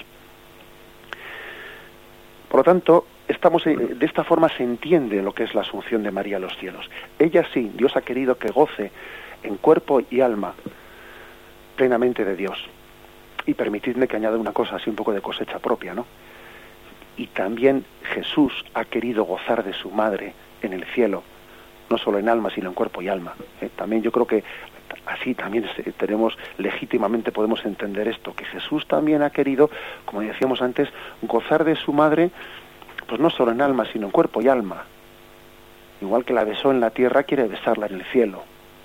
[2.48, 6.10] Por lo tanto, estamos de esta forma se entiende lo que es la asunción de
[6.10, 6.88] María a los cielos.
[7.18, 8.92] Ella sí, Dios ha querido que goce
[9.42, 10.54] en cuerpo y alma
[11.76, 12.58] plenamente de Dios.
[13.46, 16.06] Y permitidme que añada una cosa, así un poco de cosecha propia, ¿no?
[17.16, 21.22] Y también Jesús ha querido gozar de su madre en el cielo,
[21.90, 23.34] no solo en alma, sino en cuerpo y alma.
[23.60, 23.68] ¿eh?
[23.76, 24.42] También yo creo que
[25.06, 29.70] así también tenemos legítimamente podemos entender esto, que Jesús también ha querido,
[30.04, 30.88] como decíamos antes,
[31.22, 32.30] gozar de su madre,
[33.06, 34.84] pues no solo en alma, sino en cuerpo y alma.
[36.00, 38.42] Igual que la besó en la tierra, quiere besarla en el cielo.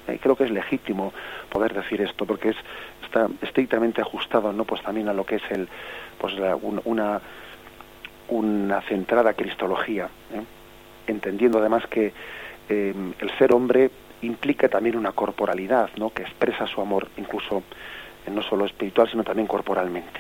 [0.08, 1.14] Y creo que es legítimo
[1.50, 2.56] poder decir esto, porque es,
[3.04, 4.66] está estrictamente ajustado, ¿no?
[4.66, 5.68] Pues también a lo que es el,
[6.18, 7.22] pues una,
[8.30, 10.44] una centrada cristología, ¿eh?
[11.08, 12.14] entendiendo además que
[12.70, 13.90] eh, el ser hombre
[14.22, 16.12] implica también una corporalidad, ¿no?
[16.12, 17.64] Que expresa su amor, incluso
[18.30, 20.20] no solo espiritual, sino también corporalmente.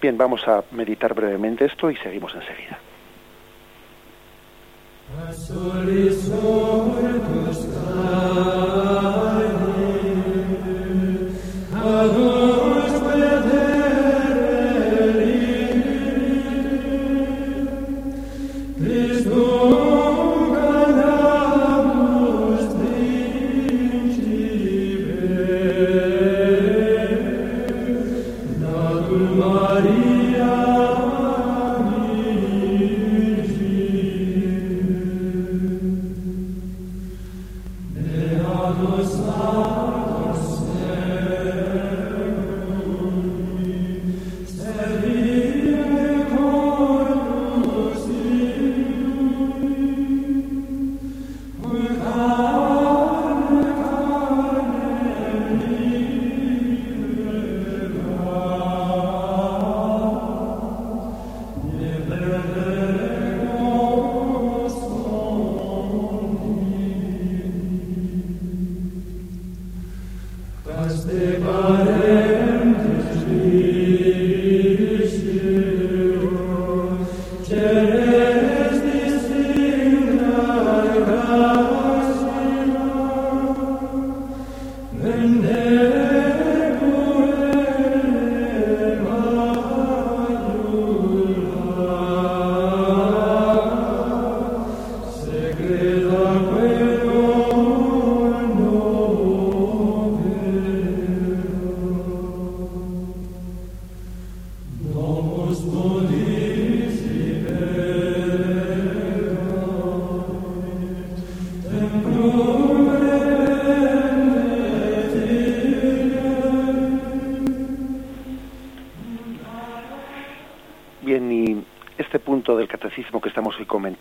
[0.00, 2.78] Bien, vamos a meditar brevemente esto y seguimos enseguida.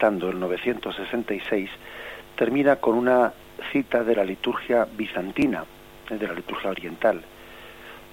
[0.01, 1.69] El 966,
[2.35, 3.31] termina con una
[3.71, 5.63] cita de la liturgia bizantina,
[6.09, 7.21] eh, de la liturgia oriental.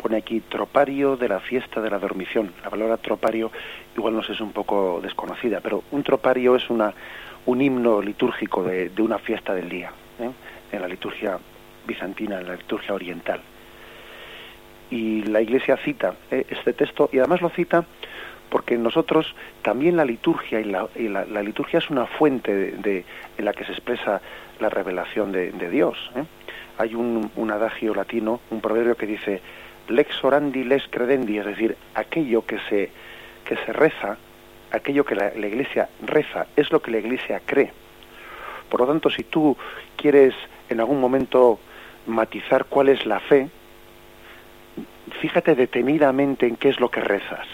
[0.01, 2.53] Pone aquí tropario de la fiesta de la dormición.
[2.63, 3.51] La palabra tropario
[3.97, 6.93] igual nos es un poco desconocida, pero un tropario es una,
[7.47, 9.91] un himno litúrgico de, una fiesta del día,
[10.21, 10.31] ¿eh?
[10.73, 11.39] en la liturgia
[11.87, 13.41] bizantina, en la liturgia oriental.
[14.91, 16.47] Y la Iglesia cita ¿eh?
[16.49, 17.85] este texto y además lo cita
[18.51, 23.05] porque nosotros también la liturgia y la, la, liturgia es una fuente de,
[23.39, 24.21] en la que se expresa
[24.59, 25.97] la revelación de, Dios.
[26.17, 26.25] ¿eh?
[26.77, 29.41] Hay un, adagio latino, un proverbio que dice
[29.89, 32.91] lex orandi, lex credendi, es decir, aquello que se,
[33.45, 34.19] que se reza,
[34.73, 37.73] aquello que la Iglesia reza, es lo que la Iglesia cree.
[38.69, 39.57] Por lo tanto, si tú
[39.97, 40.35] quieres
[40.69, 41.59] en algún momento
[42.07, 43.49] matizar cuál es la fe,
[45.21, 47.47] fíjate detenidamente en qué es lo que rezas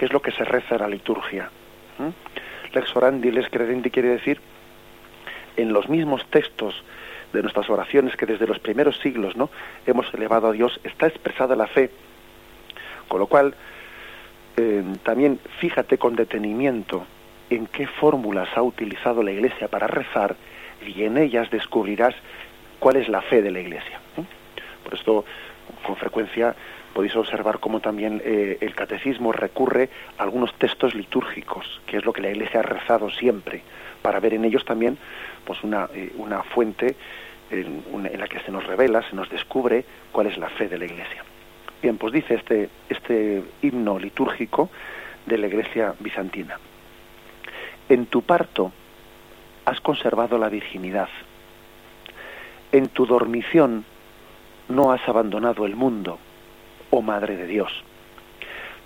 [0.00, 1.50] qué es lo que se reza en la liturgia.
[1.98, 2.74] ¿Mm?
[2.74, 4.40] Lex orandi, lex credendi quiere decir
[5.58, 6.82] en los mismos textos
[7.34, 9.50] de nuestras oraciones que desde los primeros siglos no
[9.86, 11.90] hemos elevado a Dios está expresada la fe
[13.08, 13.54] con lo cual
[14.56, 17.04] eh, también fíjate con detenimiento
[17.50, 20.34] en qué fórmulas ha utilizado la Iglesia para rezar
[20.86, 22.14] y en ellas descubrirás
[22.78, 24.00] cuál es la fe de la Iglesia.
[24.16, 24.22] ¿eh?
[24.82, 25.26] Por esto,
[25.84, 26.54] con frecuencia,
[26.92, 32.12] podéis observar cómo también eh, el catecismo recurre a algunos textos litúrgicos, que es lo
[32.12, 33.62] que la Iglesia ha rezado siempre,
[34.02, 34.98] para ver en ellos también
[35.44, 36.96] pues una, eh, una fuente
[37.50, 37.82] en,
[38.18, 41.24] la que se nos revela, se nos descubre cuál es la fe de la Iglesia.
[41.82, 44.70] Bien, pues dice este, este himno litúrgico
[45.26, 46.58] de la Iglesia bizantina.
[47.88, 48.72] En tu parto
[49.64, 51.08] has conservado la virginidad.
[52.72, 53.84] En tu dormición
[54.68, 56.18] no has abandonado el mundo
[56.90, 57.72] oh Madre de Dios.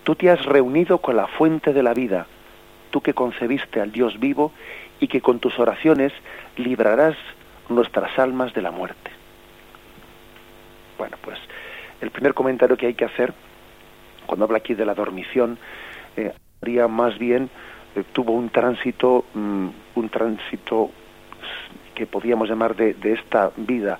[0.04, 2.26] Tú te has reunido con la fuente de la vida,
[2.90, 4.52] tú que concebiste al Dios vivo
[5.00, 6.12] y que con tus oraciones
[6.56, 7.16] librarás
[7.68, 9.10] nuestras almas de la muerte.
[10.98, 11.38] Bueno, pues
[12.00, 13.32] el primer comentario que hay que hacer,
[14.26, 15.58] cuando habla aquí de la dormición,
[16.16, 17.50] eh, María más bien
[17.94, 20.90] eh, tuvo un tránsito, mm, un tránsito
[21.94, 23.98] que podíamos llamar de, de esta vida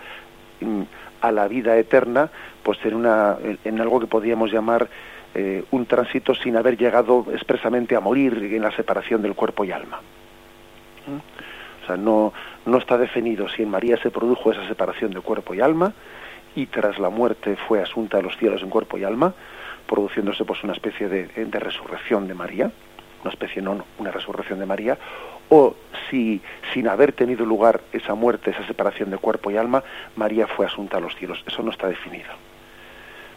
[0.60, 0.82] mm,
[1.26, 2.30] a la vida eterna,
[2.62, 4.88] pues en, una, en algo que podíamos llamar
[5.34, 9.72] eh, un tránsito sin haber llegado expresamente a morir en la separación del cuerpo y
[9.72, 10.00] alma.
[11.06, 11.82] ¿Mm?
[11.82, 12.32] O sea, no,
[12.66, 15.92] no está definido si en María se produjo esa separación de cuerpo y alma
[16.54, 19.34] y tras la muerte fue asunta a los cielos en cuerpo y alma,
[19.87, 22.70] produciéndose pues una especie de, de resurrección de María,
[23.22, 24.98] una especie no, una resurrección de María,
[25.48, 25.74] o
[26.11, 26.40] si
[26.72, 29.83] sin haber tenido lugar esa muerte, esa separación de cuerpo y alma,
[30.16, 31.42] María fue asunta a los cielos.
[31.46, 32.30] Eso no está definido.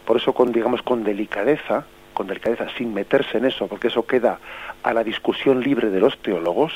[0.04, 4.38] Por eso, con, digamos, con delicadeza, con delicadeza, sin meterse en eso, porque eso queda
[4.82, 6.72] a la discusión libre de los teólogos,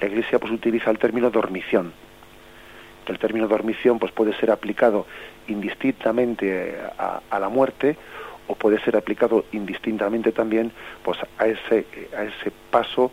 [0.00, 1.92] la Iglesia pues utiliza el término dormición.
[3.06, 5.06] El término dormición pues puede ser aplicado
[5.48, 7.96] indistintamente a, a la muerte
[8.48, 11.86] o puede ser aplicado indistintamente también pues a ese
[12.16, 13.12] a ese paso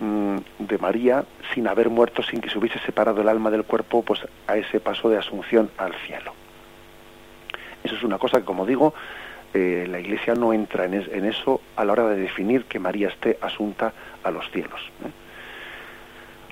[0.00, 4.20] de María sin haber muerto, sin que se hubiese separado el alma del cuerpo, pues
[4.46, 6.32] a ese paso de asunción al cielo.
[7.82, 8.94] Eso es una cosa que, como digo,
[9.52, 13.08] eh, la Iglesia no entra en, en, eso a la hora de definir que María
[13.08, 13.92] esté asunta
[14.24, 14.80] a los cielos.
[15.04, 15.10] ¿eh?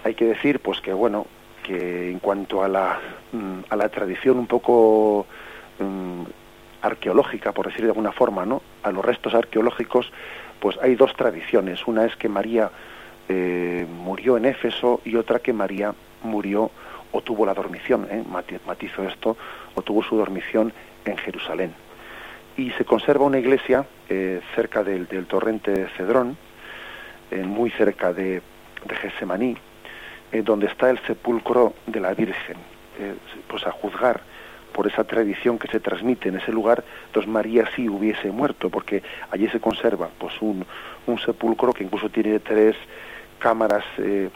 [0.04, 1.26] Hay que decir, pues que bueno,
[1.62, 3.00] que en cuanto a la,
[3.32, 5.26] mm, a la tradición un poco
[5.80, 6.24] um,
[6.82, 8.62] arqueológica, por decir de alguna forma, ¿no?
[8.82, 10.12] A los restos arqueológicos,
[10.60, 11.86] pues hay dos tradiciones.
[11.86, 12.70] Una es que María
[13.34, 16.70] eh, murió en Éfeso y otra que María murió
[17.12, 18.22] o tuvo la dormición, ¿eh?
[18.66, 19.36] matizo esto,
[19.74, 20.72] o tuvo su dormición
[21.06, 21.72] en Jerusalén.
[22.58, 26.36] Y se conserva una iglesia eh, cerca del, torrente Cedrón,
[27.30, 28.42] eh, muy cerca de,
[28.84, 29.56] de Gesemaní,
[30.44, 32.56] donde está el sepulcro de la Virgen.
[33.48, 34.20] pues a juzgar
[34.72, 39.02] por esa tradición que se transmite en ese lugar, entonces María sí hubiese muerto, porque
[39.30, 40.64] allí se conserva pues un,
[41.06, 42.76] un sepulcro que incluso tiene tres
[43.42, 44.30] cámaras eh,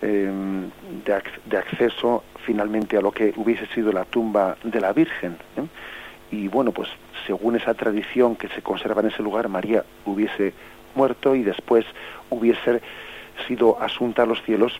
[0.00, 0.70] em,
[1.04, 5.36] de, acceso finalmente a lo que hubiese sido la tumba de la Virgen.
[5.56, 5.66] ¿eh?
[6.30, 6.88] Y bueno, pues
[7.26, 10.54] según esa tradición que se conserva en ese lugar, María hubiese
[10.94, 11.84] muerto y después
[12.30, 12.80] hubiese
[13.48, 14.72] sido asunta a los cielos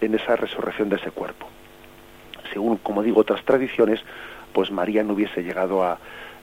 [0.00, 1.46] en esa resurrección de ese cuerpo.
[2.52, 4.00] Según, como digo, otras tradiciones,
[4.54, 5.98] pues María no hubiese llegado a,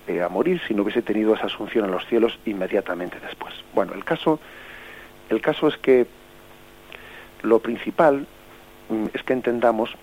[0.07, 3.55] eh, a morir si no hubiese tenido esa asunción a los cielos inmediatamente después.
[3.73, 4.39] Bueno, el caso,
[5.29, 6.05] el caso es que
[7.45, 8.27] lo principal
[8.89, 9.95] mm, es que entendamos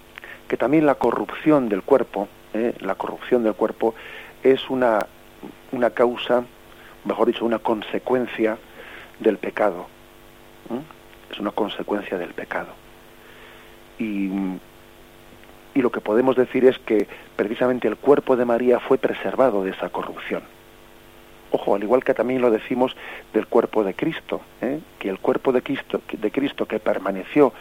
[0.49, 2.75] que también la corrupción del cuerpo, ¿eh?
[2.81, 3.95] la corrupción del cuerpo
[4.43, 5.07] es una,
[5.73, 6.45] una causa,
[7.05, 8.59] mejor dicho, una consecuencia
[9.19, 9.87] del pecado.
[11.31, 12.69] Es una consecuencia del pecado.
[13.99, 14.31] Y,
[15.75, 19.71] y lo que podemos decir es que precisamente el cuerpo de María fue preservado de
[19.71, 20.43] esa corrupción.
[21.53, 22.97] Ojo, al igual que también lo decimos
[23.35, 24.81] del cuerpo de Cristo, ¿eh?
[24.99, 27.53] que el cuerpo de Cristo, de Cristo que permaneció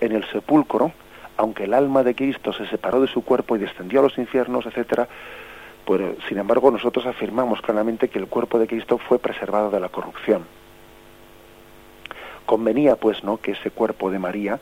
[0.00, 0.92] en el sepulcro,
[1.36, 4.66] aunque el alma de Cristo se separó de su cuerpo y descendió a los infiernos,
[4.66, 5.08] etcétera,
[5.84, 9.88] pues sin embargo nosotros afirmamos claramente que el cuerpo de Cristo fue preservado de la
[9.88, 10.44] corrupción.
[12.46, 14.60] Convenía pues no que ese cuerpo de María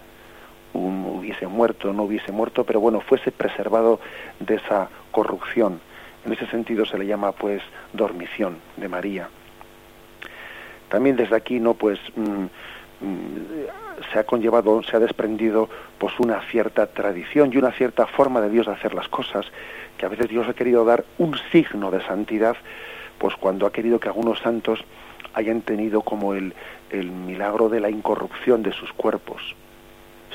[0.73, 4.01] hubiese muerto, no hubiese muerto, pero bueno, fuese preservado
[4.41, 5.81] de esa corrupción
[6.25, 9.29] en ese sentido se le llama pues dormición de María.
[10.89, 12.49] También desde aquí no pues mm, mm,
[14.13, 18.51] se ha conllevado, se ha desprendido pues una cierta tradición y una cierta forma de
[18.51, 19.47] Dios de hacer las cosas,
[19.97, 22.57] que a veces Dios ha querido dar un signo de santidad,
[23.19, 24.85] pues cuando ha querido que algunos santos
[25.35, 26.55] hayan tenido como el,
[26.91, 29.55] el milagro de la incorrupción de sus cuerpos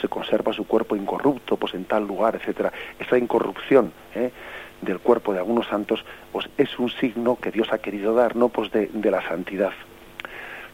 [0.03, 2.73] se conserva su cuerpo incorrupto, pues en tal lugar, etcétera.
[2.99, 4.31] Esa incorrupción, ¿eh?
[4.83, 8.49] Del cuerpo de algunos santos, pues es un signo que Dios ha querido dar, ¿no?
[8.49, 9.71] Pues de, de la santidad.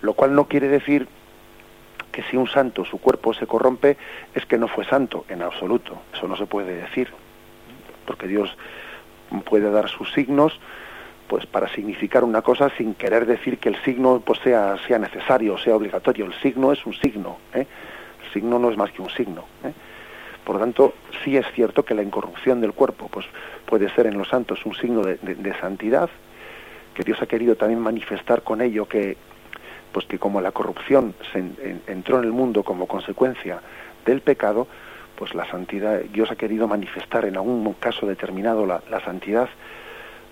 [0.02, 1.08] Lo cual no quiere decir
[2.12, 3.98] que si un santo su cuerpo se corrompe
[4.34, 6.02] es que no fue santo, en absoluto.
[6.14, 7.10] Eso no se puede decir.
[8.06, 8.56] Porque Dios
[9.46, 10.60] puede dar sus signos
[11.28, 15.60] pues para significar una cosa sin querer decir que el signo pues sea, sea necesario,
[15.60, 16.26] sea obligatorio.
[16.26, 17.38] El signo es un signo.
[17.54, 17.68] ¿eh?
[18.26, 19.46] El signo no es más que un signo.
[19.64, 19.72] ¿eh?
[20.50, 23.28] Por lo tanto, sí es cierto que la incorrupción del cuerpo pues,
[23.68, 26.10] puede ser en los santos un signo de, santidad,
[26.96, 29.16] que Dios ha querido también manifestar con ello que,
[29.92, 31.14] pues que como la corrupción
[31.86, 33.62] entró en el mundo como consecuencia
[34.04, 34.66] del pecado,
[35.16, 39.50] pues la santidad, Dios ha querido manifestar en algún caso determinado la, santidad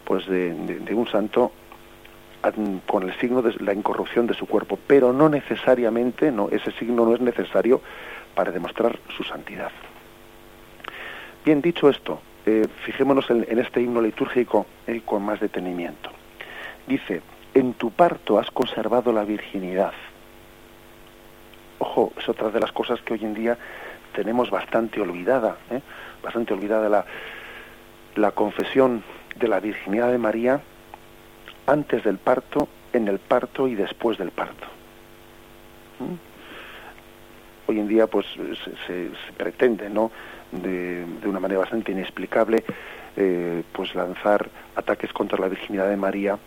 [0.04, 1.52] pues de, un santo
[2.88, 7.06] con el signo de la incorrupción de su cuerpo, pero no necesariamente, no, ese signo
[7.06, 7.82] no es necesario
[8.34, 9.70] para demostrar su santidad.
[11.48, 16.10] Bien, dicho esto, eh, fijémonos en, este himno litúrgico eh, con más detenimiento.
[16.86, 17.22] Dice,
[17.54, 19.94] en tu parto has conservado la virginidad.
[21.80, 23.58] Ojo, es otra de las cosas que hoy en día
[24.14, 25.80] tenemos bastante olvidada, ¿eh?
[26.22, 27.06] bastante olvidada la,
[28.18, 29.02] la confesión
[29.38, 30.60] de la virginidad de María
[31.66, 34.68] antes del parto, en el parto y después del parto.
[36.00, 36.38] ¿Mm?
[37.70, 38.26] Hoy en día, pues,
[38.86, 40.12] se, pretende, ¿no?
[40.52, 42.64] De, una manera bastante inexplicable,
[43.16, 46.38] eh, pues lanzar ataques contra la virginidad de María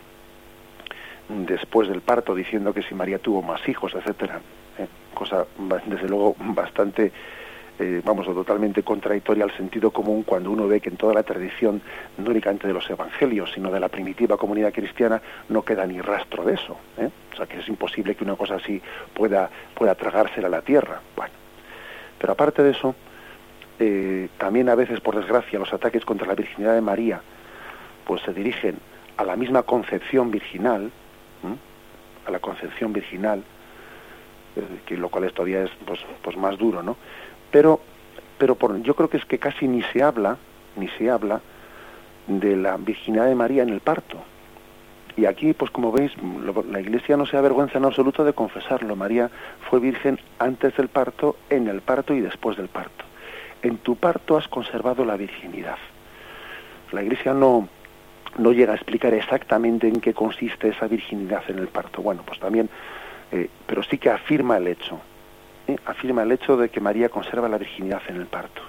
[1.28, 4.40] después del parto, diciendo que si María tuvo más hijos, etcétera.
[4.78, 4.86] ¿eh?
[5.14, 5.46] Cosa,
[5.86, 7.12] desde luego, bastante
[7.82, 11.80] eh, vamos, totalmente contradictoria al sentido común cuando uno ve que en toda la tradición,
[12.18, 16.44] no únicamente de los evangelios, sino de la primitiva comunidad cristiana, no queda ni rastro
[16.44, 16.76] de eso.
[16.98, 17.09] ¿eh?
[17.32, 18.82] O sea, que es imposible que una cosa así
[19.14, 21.01] pueda, pueda tragársela a la tierra.
[21.16, 21.32] Bueno,
[22.18, 22.94] pero aparte de eso,
[23.83, 27.22] eh, también a veces, por desgracia, los ataques contra la virginidad de María,
[28.05, 28.76] pues se dirigen
[29.16, 30.91] a la misma concepción virginal,
[32.26, 33.43] a la concepción virginal,
[34.85, 36.97] que lo cual todavía es pues, pues más duro, ¿no?
[37.51, 37.81] pero
[38.37, 40.37] pero por, yo creo que es que casi ni se habla
[40.76, 41.41] ni se habla
[42.26, 44.18] de la virginidad de María en el parto.
[45.16, 46.12] Y aquí pues como veis
[46.70, 48.97] la Iglesia no se avergüenza en absoluto de confesarlo.
[48.97, 49.31] María
[49.68, 53.09] fue virgen antes del parto en el parto y después del parto
[53.62, 55.78] en tu parto has conservado la virginidad.
[56.92, 57.68] La Iglesia no
[58.38, 62.02] no llega a explicar exactamente en qué consiste esa virginidad en el parto.
[62.02, 62.68] Bueno pues también
[63.32, 65.00] eh, pero sí que afirma el hecho
[65.84, 68.62] afirma el hecho de que María conserva la virginidad en el parto.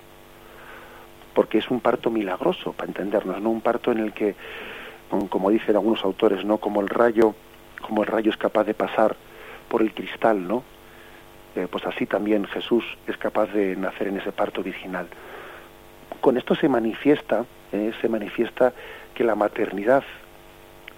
[1.33, 4.35] Porque es un parto milagroso, para entendernos, no un parto en el que,
[5.29, 7.35] como dicen algunos autores, no como el rayo,
[7.81, 9.15] como el rayo es capaz de pasar
[9.69, 10.63] por el cristal, ¿no?
[11.56, 15.08] Eh, pues así también Jesús es capaz de nacer en ese parto virginal.
[16.22, 18.74] Con esto se manifiesta, eh, se manifiesta
[19.14, 20.04] que la maternidad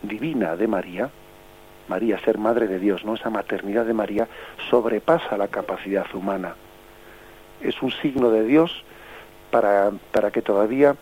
[0.04, 1.10] divina de María,
[1.88, 3.16] María, ser madre de Dios, ¿no?
[3.16, 4.28] Esa maternidad de María
[4.70, 6.56] sobrepasa la capacidad humana.
[7.62, 8.84] Es un signo de Dios
[9.52, 10.96] para, para que todavía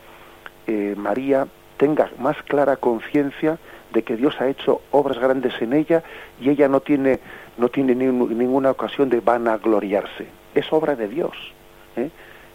[0.67, 1.47] eh, María
[1.77, 3.57] tenga más clara conciencia
[3.93, 6.03] de que Dios ha hecho obras grandes en ella
[6.39, 7.19] y ella no tiene,
[7.57, 10.27] no tiene ninguna ocasión de vanagloriarse.
[10.55, 11.31] Es obra de Dios,
[11.95, 12.09] ¿eh?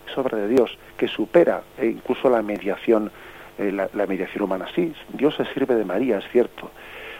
[0.08, 3.10] es obra de Dios que supera eh, incluso la mediación,
[3.58, 4.66] la, la mediación humana.
[4.74, 6.70] Sí, Dios se sirve de María, es cierto,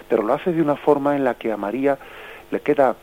[0.09, 1.99] pero lo hace de una forma en la que a María
[2.51, 2.97] le queda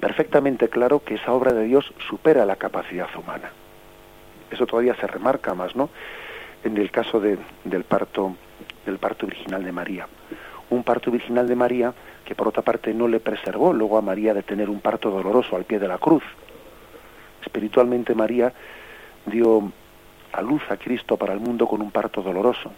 [0.00, 3.50] perfectamente claro que esa obra de Dios supera la capacidad humana.
[4.50, 5.90] Eso todavía se remarca más, ¿no?
[6.64, 8.36] En el caso del parto
[8.86, 10.06] del parto virginal de María.
[10.72, 11.92] Un parto virginal de María
[12.24, 15.54] que por otra parte no le preservó luego a María de tener un parto doloroso
[15.54, 16.22] al pie de la cruz.
[17.42, 18.50] Espiritualmente María
[19.26, 19.70] dio
[20.32, 22.72] a luz a Cristo para el mundo con un parto doloroso.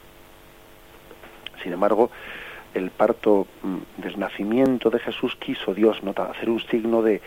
[1.63, 2.11] Sin embargo,
[2.75, 7.23] el parto mm, del nacimiento de Jesús quiso Dios hacer un signo de,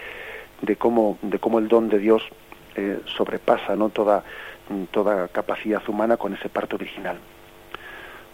[0.62, 2.24] de, cómo, de cómo el don de Dios
[2.76, 3.88] eh, sobrepasa ¿no?
[3.88, 4.22] toda,
[4.68, 7.18] mm, toda capacidad humana con ese parto original.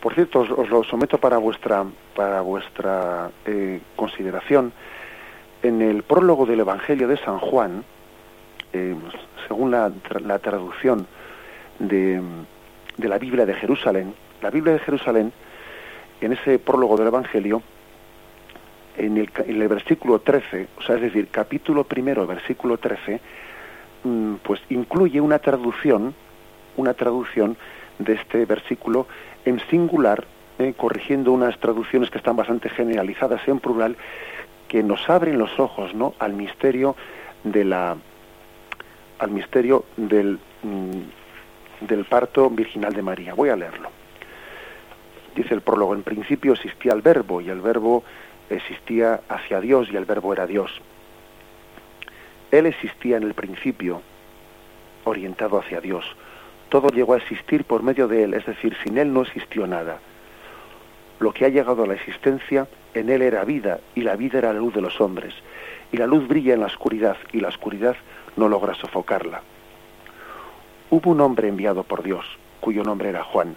[0.04, 4.74] Por cierto, os, lo someto para vuestra, para vuestra eh, consideración.
[5.62, 7.86] En el prólogo del Evangelio de San Juan,
[8.74, 8.96] eh,
[9.48, 11.08] según la, la traducción
[11.80, 12.22] de,
[12.98, 15.32] de la Biblia de Jerusalén, la Biblia de Jerusalén
[16.20, 17.62] en ese prólogo del Evangelio,
[18.98, 23.22] en el, versículo 13, o sea, es decir, capítulo primero, versículo 13,
[24.04, 26.14] mm, pues incluye una traducción,
[26.76, 27.56] una traducción
[28.00, 29.08] de este versículo
[29.46, 30.26] en singular,
[30.60, 33.98] eh, corrigiendo unas traducciones que están bastante generalizadas en plural,
[34.68, 36.14] que nos abren los ojos, ¿no?
[36.20, 36.96] Al misterio
[37.44, 37.98] de la,
[39.20, 43.34] al misterio del, mm, del parto virginal de María.
[43.34, 43.90] Voy a leerlo
[45.36, 48.04] dice el prólogo, en principio existía el verbo y el verbo
[48.50, 50.72] existía hacia Dios y el verbo era Dios.
[52.52, 54.02] Él existía en el principio,
[55.06, 56.06] orientado hacia Dios.
[56.74, 60.00] Todo llegó a existir por medio de Él, es decir, sin Él no existió nada.
[61.20, 64.54] Lo que ha llegado a la existencia, en Él era vida, y la vida era
[64.54, 65.36] la luz de los hombres.
[65.92, 67.96] Y la luz brilla en la oscuridad, y la oscuridad
[68.38, 69.44] no logra sofocarla.
[70.90, 72.26] Hubo un hombre enviado por Dios,
[72.60, 73.56] cuyo nombre era Juan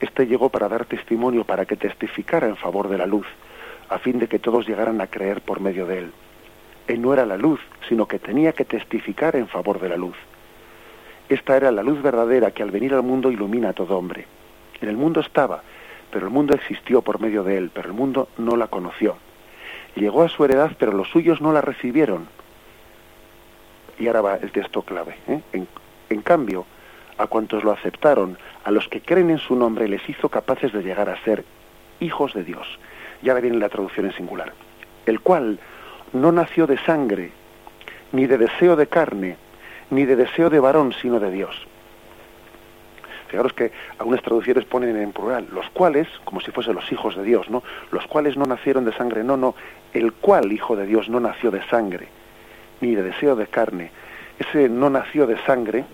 [0.00, 3.26] este llegó para dar testimonio, para que testificara en favor de la luz,
[3.88, 6.12] a fin de que todos llegaran a creer por medio de él.
[6.86, 10.16] Él no era la luz, sino que tenía que testificar en favor de la luz.
[11.28, 14.26] Esta era la luz verdadera que al venir al mundo ilumina a todo hombre.
[14.80, 15.62] En el mundo estaba,
[16.10, 19.16] pero el mundo existió por medio de él, pero el mundo no la conoció.
[19.96, 22.28] Llegó a su heredad, pero los suyos no la recibieron.
[23.98, 25.16] Y ahora va el texto clave.
[25.26, 25.40] ¿eh?
[25.52, 25.66] En,
[26.10, 26.66] en cambio,
[27.18, 30.82] a cuantos lo aceptaron, a los que creen en su nombre, les hizo capaces de
[30.82, 31.44] llegar a ser
[31.98, 32.66] hijos de Dios.
[33.22, 34.52] Ya ahora viene la traducción en singular.
[35.06, 35.58] El cual
[36.12, 37.30] no nació de sangre,
[38.12, 39.36] ni de deseo de carne,
[39.90, 41.66] ni de deseo de varón, sino de Dios.
[43.28, 47.24] Fijaros que algunas traducciones ponen en plural, los cuales, como si fuesen los hijos de
[47.24, 47.62] Dios, ¿no?
[47.90, 49.54] Los cuales no nacieron de sangre, no, no,
[49.92, 52.08] el cual hijo de Dios no nació de sangre,
[52.80, 53.90] ni de deseo de carne.
[54.38, 55.84] Ese no nació de sangre,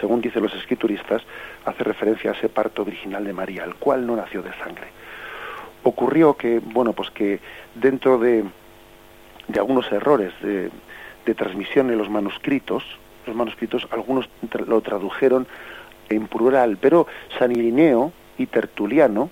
[0.00, 1.22] según dicen los escrituristas,
[1.64, 4.88] hace referencia a ese parto virginal de María, el cual no nació de sangre.
[5.84, 7.40] Ocurrió que, bueno, pues que
[7.74, 8.44] dentro de,
[9.46, 10.70] de algunos errores de,
[11.26, 12.84] de transmisión en los manuscritos,
[13.26, 14.28] los manuscritos algunos
[14.66, 15.46] lo tradujeron
[16.08, 17.06] en plural, pero
[17.38, 19.30] San Irineo y Tertuliano,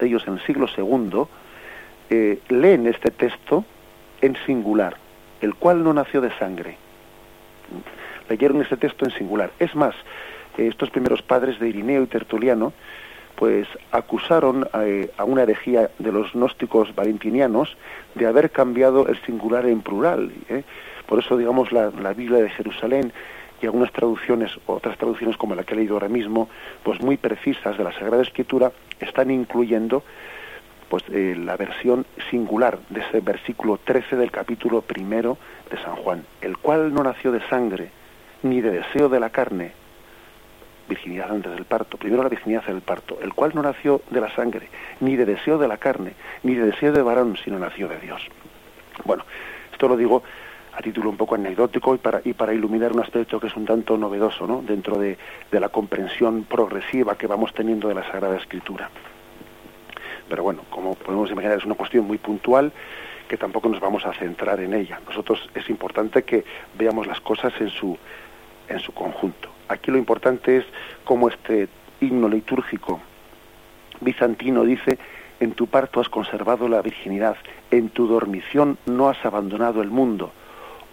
[0.00, 1.24] ellos en el siglo II,
[2.10, 3.64] eh, leen este texto
[4.20, 4.96] en singular,
[5.40, 6.76] el cual no nació de sangre.
[8.28, 9.50] Leyeron este texto en singular.
[9.58, 9.94] Es más,
[10.58, 12.72] eh, estos primeros padres de Irineo y Tertuliano,
[13.36, 17.76] pues acusaron eh, a una herejía de los gnósticos valentinianos
[18.14, 20.32] de haber cambiado el singular en plural.
[21.06, 23.12] Por eso, digamos, la, la Biblia de Jerusalén
[23.60, 26.48] y algunas traducciones, otras traducciones como la que he leído ahora mismo,
[26.82, 30.02] pues muy precisas de la Sagrada Escritura, están incluyendo
[30.88, 35.36] pues eh, la versión singular de ese versículo 13 del capítulo primero
[35.70, 37.90] de San Juan, el cual no nació de sangre,
[38.42, 39.72] ni de deseo de la carne,
[40.88, 44.34] virginidad antes del parto, primero la virginidad del parto, el cual no nació de la
[44.34, 44.68] sangre,
[45.00, 46.12] ni de deseo de la carne,
[46.42, 48.22] ni de deseo de varón, sino nació de Dios.
[49.04, 49.24] Bueno,
[49.72, 50.22] esto lo digo
[50.72, 53.64] a título un poco anecdótico y para, y para iluminar un aspecto que es un
[53.64, 54.62] tanto novedoso ¿no?
[54.62, 55.16] dentro de,
[55.50, 58.90] de la comprensión progresiva que vamos teniendo de la Sagrada Escritura.
[60.28, 62.72] Pero bueno, como podemos imaginar, es una cuestión muy puntual
[63.28, 65.00] que tampoco nos vamos a centrar en ella.
[65.06, 66.44] Nosotros es importante que
[66.78, 67.96] veamos las cosas en su,
[68.68, 69.55] en su conjunto.
[69.68, 70.64] Aquí lo importante es
[71.04, 71.68] cómo este
[72.00, 73.00] himno litúrgico
[74.00, 74.98] bizantino dice,
[75.40, 77.36] en tu parto has conservado la virginidad,
[77.70, 80.32] en tu dormición no has abandonado el mundo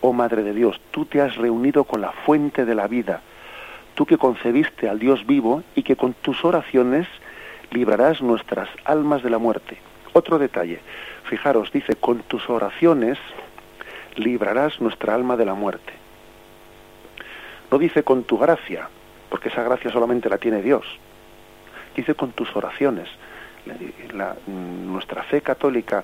[0.04, 3.22] oh Madre de Dios, tú te has reunido con la fuente de la vida,
[3.96, 7.08] tú que concebiste al Dios vivo y que con tus oraciones
[7.72, 9.78] librarás nuestras almas de la muerte.
[10.12, 10.82] Otro detalle,
[11.24, 13.18] fijaros, dice, con tus oraciones
[14.18, 15.94] librarás nuestra alma de la muerte.
[17.74, 18.88] No dice con tu gracia,
[19.30, 20.86] porque esa gracia solamente la tiene Dios.
[21.96, 23.10] Dice con tus oraciones.
[24.46, 26.04] nuestra fe católica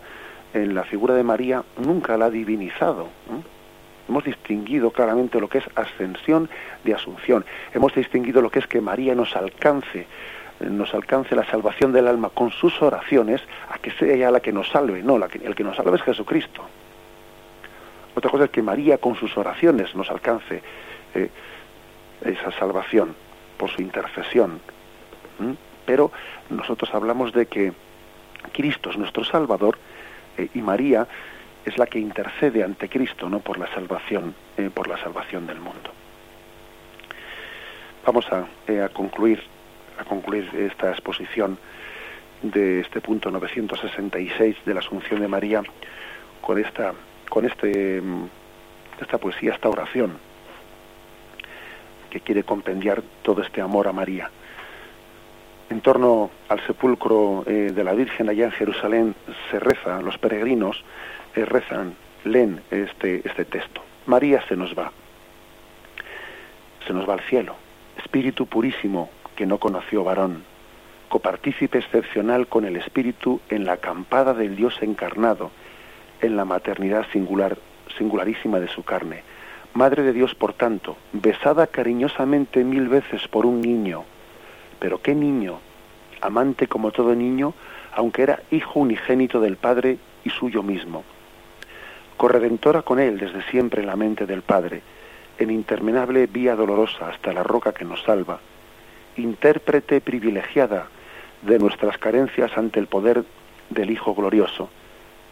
[0.52, 3.10] en la figura de María nunca la ha divinizado
[4.08, 6.50] hemos distinguido claramente lo que es ascensión
[6.84, 10.08] de asunción, hemos distinguido lo que es que María nos alcance,
[10.60, 14.52] nos alcance la salvación del alma con sus oraciones, a que sea ella la que
[14.52, 16.64] nos salve, no, la que, el que nos salve es Jesucristo.
[18.16, 20.64] Otra cosa es que María con sus oraciones nos alcance
[21.14, 21.30] eh,
[22.22, 23.16] esa salvación
[23.58, 24.60] por su intercesión.
[25.86, 26.12] Pero
[26.50, 27.74] nosotros hablamos de que
[28.54, 29.78] Cristo es nuestro Salvador
[30.38, 31.08] eh, y María
[31.66, 35.60] es la que intercede ante Cristo, no por la salvación, eh, por la salvación del
[35.60, 35.92] mundo.
[38.06, 39.44] Vamos a, eh, a, concluir,
[40.00, 41.58] a concluir esta exposición
[42.42, 45.62] de este punto 966 de la Asunción de María
[46.42, 46.94] con esta,
[47.30, 48.26] con este, mm,
[49.02, 50.29] esta poesía, esta oración
[52.10, 54.30] que quiere compendiar todo este amor a María.
[55.70, 59.16] En torno al sepulcro eh, de la Virgen allá en Jerusalén
[59.52, 60.84] se reza, los peregrinos
[61.36, 63.82] eh, rezan, leen este, este texto.
[64.08, 64.92] María se nos va,
[66.88, 67.56] se nos va al cielo,
[67.98, 70.44] espíritu purísimo que no conoció varón,
[71.10, 75.52] copartícipe excepcional con el espíritu en la acampada del Dios encarnado,
[76.22, 77.58] en la maternidad singular,
[77.98, 79.24] singularísima de su carne.
[79.74, 84.04] Madre de Dios, por tanto, besada cariñosamente mil veces por un niño,
[84.80, 85.60] pero qué niño,
[86.22, 87.54] amante como todo niño,
[87.94, 91.04] aunque era hijo unigénito del Padre y suyo mismo.
[92.18, 94.82] Corredentora con él desde siempre en la mente del Padre,
[95.38, 98.40] en interminable vía dolorosa hasta la roca que nos salva,
[99.16, 100.88] intérprete privilegiada
[101.44, 103.24] de nuestras carencias ante el poder
[103.70, 104.70] del Hijo glorioso,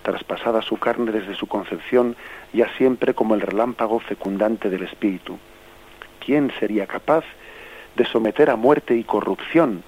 [0.07, 2.15] traspasada su carne desde su concepción,
[2.53, 5.37] ya siempre como el relámpago fecundante del Espíritu.
[6.25, 7.25] ¿Quién sería capaz
[7.97, 9.83] de someter a muerte y corrupción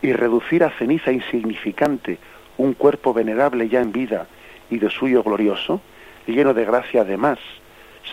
[0.00, 2.18] y reducir a ceniza insignificante
[2.56, 4.26] un cuerpo venerable ya en vida
[4.70, 5.82] y de suyo glorioso?
[6.26, 7.38] lleno de gracia además,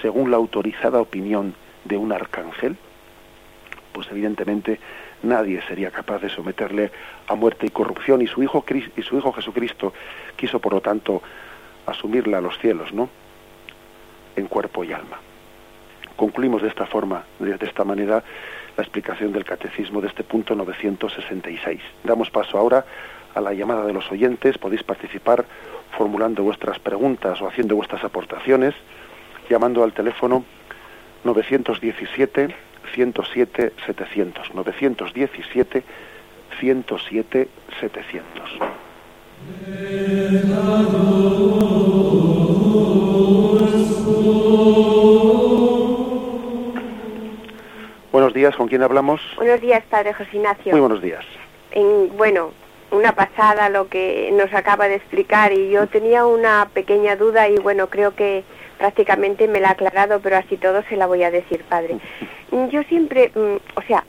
[0.01, 1.53] según la autorizada opinión
[1.85, 2.75] de un arcángel?
[3.93, 4.77] pues evidentemente
[5.23, 6.91] nadie sería capaz de someterle
[7.27, 8.63] a muerte y corrupción y su hijo
[8.95, 9.93] y su hijo Jesucristo
[10.35, 11.21] quiso por lo tanto
[11.85, 13.09] asumirla a los cielos, ¿no?
[14.35, 15.19] En cuerpo y alma.
[16.15, 18.23] Concluimos de esta forma, de, esta manera,
[18.77, 21.81] la explicación del catecismo de este punto 966.
[22.03, 22.85] Damos paso ahora
[23.33, 24.57] a la llamada de los oyentes.
[24.57, 25.45] Podéis participar
[25.97, 28.73] formulando vuestras preguntas o haciendo vuestras aportaciones,
[29.49, 30.45] llamando al teléfono
[31.25, 32.55] 917
[32.95, 34.55] 107 700.
[34.55, 35.83] 917
[36.59, 37.47] 107
[37.81, 38.59] 700.
[48.13, 49.21] Buenos días, ¿con quién hablamos?
[49.35, 50.71] Buenos días, Padre José Ignacio.
[50.71, 51.25] Muy buenos días.
[51.71, 52.51] En, bueno,
[52.91, 57.57] una pasada lo que nos acaba de explicar y yo tenía una pequeña duda y
[57.57, 58.45] bueno, creo que
[58.77, 61.97] prácticamente me la ha aclarado, pero así todo se la voy a decir, Padre.
[62.69, 64.03] Yo siempre, mm, o sea,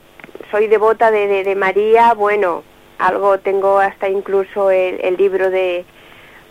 [0.50, 2.62] soy devota de, de, María, bueno,
[2.98, 5.84] algo tengo hasta incluso el, libro de,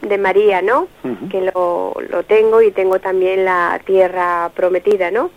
[0.01, 0.87] de María, ¿no?
[1.29, 5.31] Que lo, lo tengo y tengo también la tierra prometida, ¿no?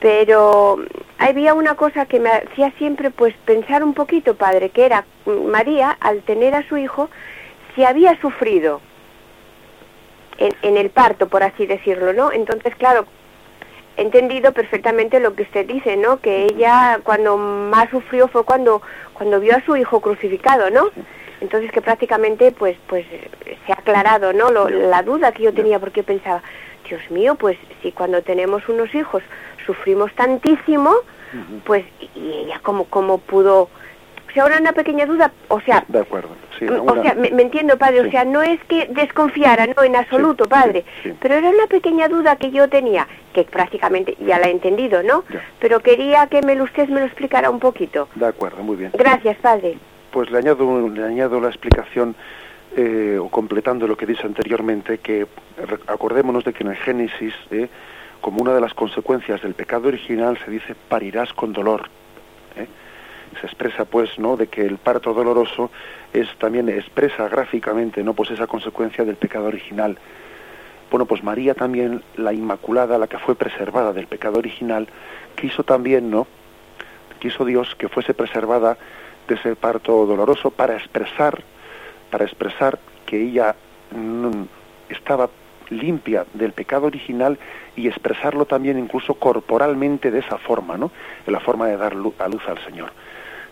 [0.00, 0.78] pero
[1.18, 5.96] había una cosa que me hacía siempre pues pensar un poquito, padre, que era María,
[6.00, 7.10] al tener a su hijo,
[7.74, 8.80] si había sufrido
[10.38, 12.32] en, en el parto, por así decirlo, ¿no?
[12.32, 13.06] Entonces, claro,
[13.96, 16.20] he entendido perfectamente lo que usted dice, ¿no?
[16.20, 18.80] Que ella cuando más sufrió fue cuando,
[19.12, 20.90] cuando vio a su hijo crucificado, ¿no?
[21.40, 23.06] Entonces que prácticamente pues pues
[23.66, 24.50] se ha aclarado, ¿no?
[24.50, 26.42] la duda que yo tenía porque pensaba,
[26.88, 29.22] Dios mío, pues si cuando tenemos unos hijos
[29.66, 30.94] sufrimos tantísimo,
[31.64, 31.84] pues,
[32.14, 33.68] y ella como, como pudo...
[34.32, 35.84] Si ahora una pequeña duda, o sea...
[35.88, 39.82] De acuerdo, mm, O sea, me, entiendo, padre, o sea, no es que desconfiara, no,
[39.82, 40.84] en absoluto, padre,
[41.20, 45.24] pero era una pequeña duda que yo tenía, que prácticamente ya la he entendido, ¿no?
[45.60, 48.08] Pero quería que me, usted me lo explicara un poquito.
[48.14, 48.90] De acuerdo, muy bien.
[48.94, 49.78] Gracias, padre.
[50.10, 52.14] Pues le añado, le añado la explicación
[52.76, 55.26] eh, o completando lo que dice anteriormente, que
[55.86, 57.68] acordémonos de que en el Génesis eh,
[58.20, 61.88] como una de las consecuencias del pecado original se dice parirás con dolor.
[62.56, 62.66] ¿eh?
[63.40, 64.36] Se expresa pues, ¿no?
[64.36, 65.70] De que el parto doloroso
[66.12, 68.14] es también expresa gráficamente, ¿no?
[68.14, 69.98] Pues esa consecuencia del pecado original.
[70.90, 74.88] Bueno, pues María también, la Inmaculada, la que fue preservada del pecado original,
[75.36, 76.26] quiso también, ¿no?
[77.20, 78.78] Quiso Dios que fuese preservada
[79.28, 81.42] de ese parto doloroso para expresar,
[82.10, 83.54] para expresar que ella
[83.90, 84.42] mm,
[84.88, 85.28] estaba
[85.70, 87.38] limpia del pecado original
[87.76, 90.90] y expresarlo también incluso corporalmente de esa forma, ¿no?
[91.26, 92.90] En la forma de dar a luz al Señor.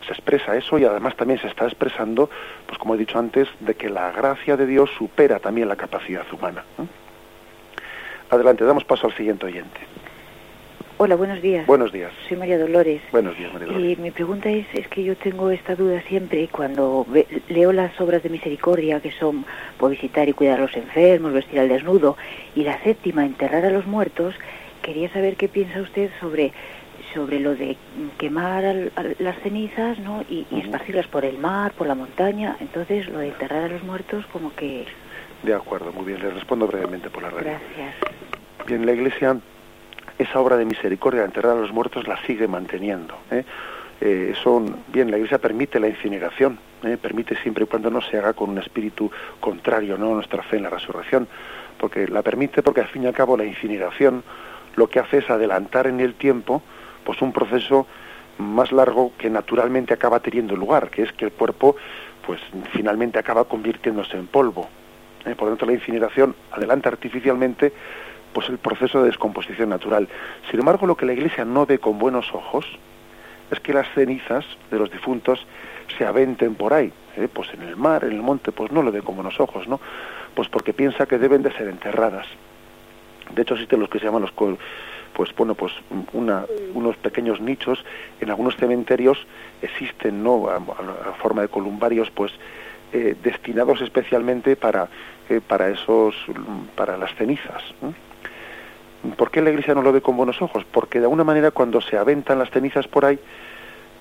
[0.06, 2.30] Se expresa eso y además también se está expresando,
[2.66, 6.24] pues como he dicho antes, de que la gracia de Dios supera también la capacidad
[6.32, 6.64] humana.
[8.30, 9.80] Adelante, damos paso al siguiente oyente.
[10.98, 11.66] Hola, buenos días.
[11.66, 12.10] Buenos días.
[12.26, 13.02] Soy María Dolores.
[13.12, 13.98] Buenos días, María Dolores.
[13.98, 17.06] Y mi pregunta es, es que yo tengo esta duda siempre cuando
[17.48, 19.44] leo las obras de misericordia que son
[19.76, 22.16] por visitar y cuidar a los enfermos, vestir al desnudo,
[22.54, 24.34] y la séptima, enterrar a los muertos,
[24.80, 26.52] quería saber qué piensa usted sobre
[27.16, 27.76] sobre lo de
[28.18, 28.62] quemar
[29.18, 30.22] las cenizas ¿no?
[30.28, 32.56] y, esparcirlas por el mar, por la montaña.
[32.60, 34.84] Entonces, lo de enterrar a los muertos, como que...
[35.42, 36.20] De acuerdo, muy bien.
[36.20, 37.44] Le respondo brevemente por la red.
[37.44, 37.94] Gracias.
[38.66, 39.38] Bien, la Iglesia
[40.18, 43.16] esa obra de misericordia de enterrar a los muertos la sigue manteniendo.
[43.30, 43.44] ¿eh?
[44.00, 46.98] Eh, son, bien, la Iglesia permite la incineración, ¿eh?
[47.00, 49.10] permite siempre y cuando no se haga con un espíritu
[49.40, 50.12] contrario ¿no?
[50.12, 51.28] a nuestra fe en la resurrección,
[51.78, 54.22] porque la permite porque al fin y al cabo la incineración
[54.76, 56.62] lo que hace es adelantar en el tiempo
[57.06, 57.86] pues un proceso
[58.38, 61.76] más largo que naturalmente acaba teniendo lugar, que es que el cuerpo
[62.26, 62.40] pues
[62.72, 64.68] finalmente acaba convirtiéndose en polvo.
[65.24, 67.72] Por lo tanto la incineración adelanta artificialmente
[68.32, 70.08] pues el proceso de descomposición natural.
[70.50, 72.66] Sin embargo, lo que la Iglesia no ve con buenos ojos
[73.50, 75.46] es que las cenizas de los difuntos
[75.96, 77.28] se aventen por ahí, ¿eh?
[77.32, 79.80] pues en el mar, en el monte, pues no lo ve con buenos ojos, ¿no?
[80.34, 82.26] Pues porque piensa que deben de ser enterradas.
[83.32, 84.32] De hecho, existen los que se llaman los
[85.16, 85.72] pues bueno, pues
[86.12, 86.44] una,
[86.74, 87.82] unos pequeños nichos
[88.20, 89.26] en algunos cementerios
[89.62, 90.46] existen, ¿no?
[90.50, 90.60] A,
[91.22, 92.32] forma de columbarios, pues
[92.92, 94.88] eh, destinados especialmente para
[95.30, 96.14] eh, para esos
[96.74, 97.62] para las cenizas.
[99.16, 100.64] ¿Por qué la Iglesia no lo ve con buenos ojos?
[100.70, 103.18] Porque de alguna manera cuando se aventan las cenizas por ahí,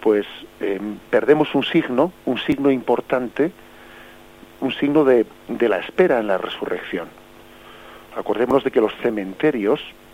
[0.02, 0.26] pues
[0.60, 3.54] eh, perdemos un signo, un signo importante,
[4.60, 7.08] un signo de, de, la espera en la resurrección.
[8.18, 10.05] Acordémonos de que los cementerios, en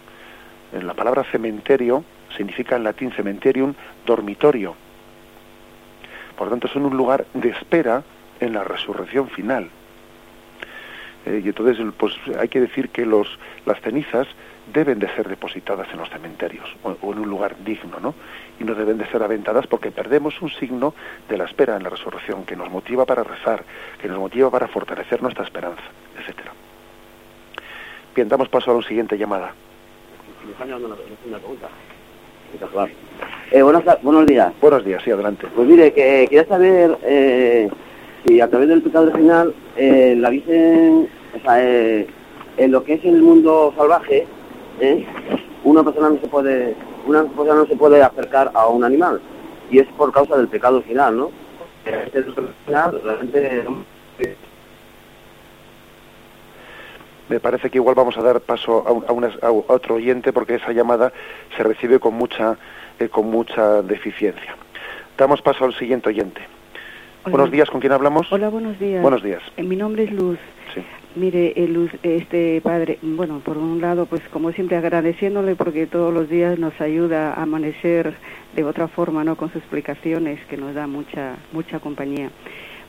[0.71, 2.03] la palabra cementerio
[2.35, 3.73] significa en latín cementerium
[4.05, 4.75] dormitorio.
[6.37, 8.03] Por lo tanto, son un lugar de espera
[8.39, 9.69] en la resurrección final.
[11.25, 14.27] Eh, y entonces, pues hay que decir que los, las cenizas
[14.73, 18.15] deben de ser depositadas en los cementerios o, en un lugar digno, ¿no?
[18.59, 20.93] Y no deben de ser aventadas porque perdemos un signo
[21.27, 23.63] de la espera en la resurrección que nos motiva para rezar,
[23.99, 25.83] que nos motiva para fortalecer nuestra esperanza,
[26.19, 26.53] etcétera.
[28.15, 29.53] Bien, damos paso a la siguiente llamada.
[33.51, 34.53] Eh, buenos, buenos días.
[34.59, 35.47] Buenos días, sí, adelante.
[35.55, 37.69] Pues mire, que quería saber eh,
[38.25, 42.07] si a través del pecado original eh, la Virgen, o sea, eh,
[42.57, 44.25] en lo que es el mundo salvaje,
[44.79, 45.05] ¿eh?
[45.63, 46.75] una persona no se puede
[47.05, 49.21] una persona no se puede acercar a un animal
[49.69, 51.31] y es por causa del pecado original, ¿no?
[51.85, 52.23] Este
[52.65, 53.63] final, realmente
[57.31, 61.13] me parece que igual vamos a dar paso a, a, otro oyente porque esa llamada
[61.55, 62.57] se recibe con mucha
[62.99, 64.53] eh, con mucha deficiencia.
[65.17, 66.41] Damos paso al siguiente oyente.
[67.23, 68.29] Buenos días, ¿con quién hablamos?
[68.31, 69.01] Hola, buenos días.
[69.01, 69.41] Buenos días.
[69.55, 70.39] Eh, mi nombre es Luz.
[70.73, 70.81] Sí.
[71.15, 76.13] Mire, eh, Luz, este padre, bueno, por un lado, pues como siempre agradeciéndole porque todos
[76.13, 78.13] los días nos ayuda a amanecer
[78.55, 79.37] de otra forma, ¿no?
[79.37, 82.29] Con sus explicaciones que nos da mucha mucha compañía.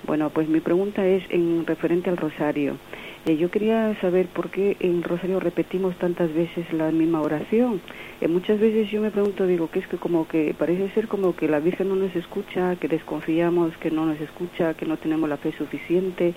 [0.05, 2.77] Bueno, pues mi pregunta es en referente al rosario.
[3.25, 7.81] Eh, yo quería saber por qué en Rosario repetimos tantas veces la misma oración.
[8.21, 11.37] Eh, muchas veces yo me pregunto, digo, que es que como que parece ser como
[11.37, 15.29] que la Virgen no nos escucha, que desconfiamos que no nos escucha, que no tenemos
[15.29, 16.35] la fe suficiente.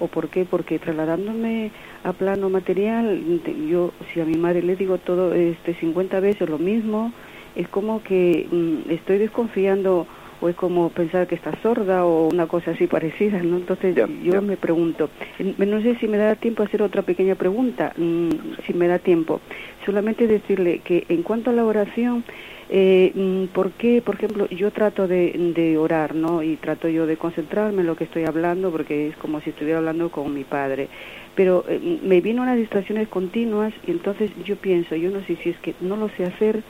[0.00, 0.44] ¿O por qué?
[0.44, 1.70] Porque trasladándome
[2.02, 6.58] a plano material, yo si a mi madre le digo todo este 50 veces lo
[6.58, 7.12] mismo,
[7.54, 10.08] es como que mm, estoy desconfiando
[10.40, 13.56] o es como pensar que está sorda o una cosa así parecida, ¿no?
[13.56, 17.92] Entonces yo me pregunto, no sé si me da tiempo a hacer otra pequeña pregunta,
[17.96, 18.30] mm,
[18.66, 19.40] si me da tiempo,
[19.84, 22.24] solamente decirle que en cuanto a la oración,
[22.70, 26.42] eh, mm, ¿por qué, por ejemplo, yo trato de, orar, ¿no?
[26.42, 29.78] Y trato yo de concentrarme en lo que estoy hablando porque es como si estuviera
[29.78, 30.88] hablando con mi padre.
[31.34, 35.50] Pero eh, me vino unas distracciones continuas y entonces yo pienso, yo no sé si
[35.50, 36.62] es que no lo sé hacer,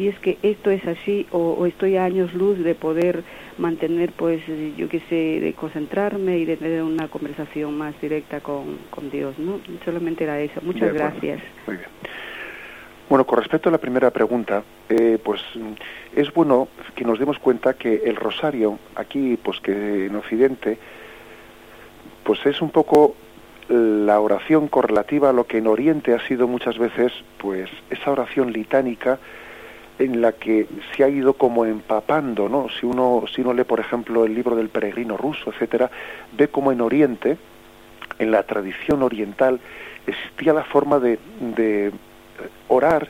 [0.00, 3.22] si es que esto es así o, estoy a años luz de poder
[3.58, 4.40] mantener, pues,
[4.74, 9.38] yo qué sé, de concentrarme y de tener una conversación más directa con, con Dios,
[9.38, 9.60] ¿no?
[9.84, 10.58] Solamente era eso.
[10.62, 11.42] Muchas gracias.
[11.66, 11.88] Muy bien.
[13.10, 15.42] Bueno, con respecto a la primera pregunta, eh, pues
[16.16, 20.78] es bueno que nos demos cuenta que el rosario, aquí, pues que en Occidente,
[22.24, 23.16] pues es un poco
[23.68, 28.50] la oración correlativa a lo que en Oriente ha sido muchas veces, pues esa oración
[28.50, 29.18] litánica
[30.00, 32.68] en la que se ha ido como empapando, ¿no?
[32.70, 35.90] Si uno, si uno lee, por ejemplo, el libro del peregrino ruso, etcétera,
[36.32, 37.36] ve como en Oriente,
[38.18, 39.60] en la tradición oriental,
[40.06, 41.18] existía la forma de,
[41.54, 41.92] de
[42.68, 43.08] orar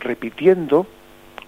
[0.00, 0.86] repitiendo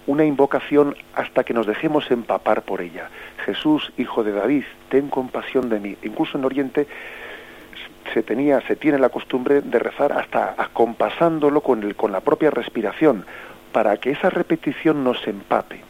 [0.07, 3.09] una invocación hasta que nos dejemos empapar por ella.
[3.45, 5.97] Jesús, hijo de David, ten compasión de mí.
[6.01, 6.87] Incluso en Oriente
[8.11, 12.49] se tenía, se tiene la costumbre de rezar hasta acompasándolo con, el, con la propia
[12.49, 13.25] respiración,
[13.73, 15.81] para que esa repetición nos empape.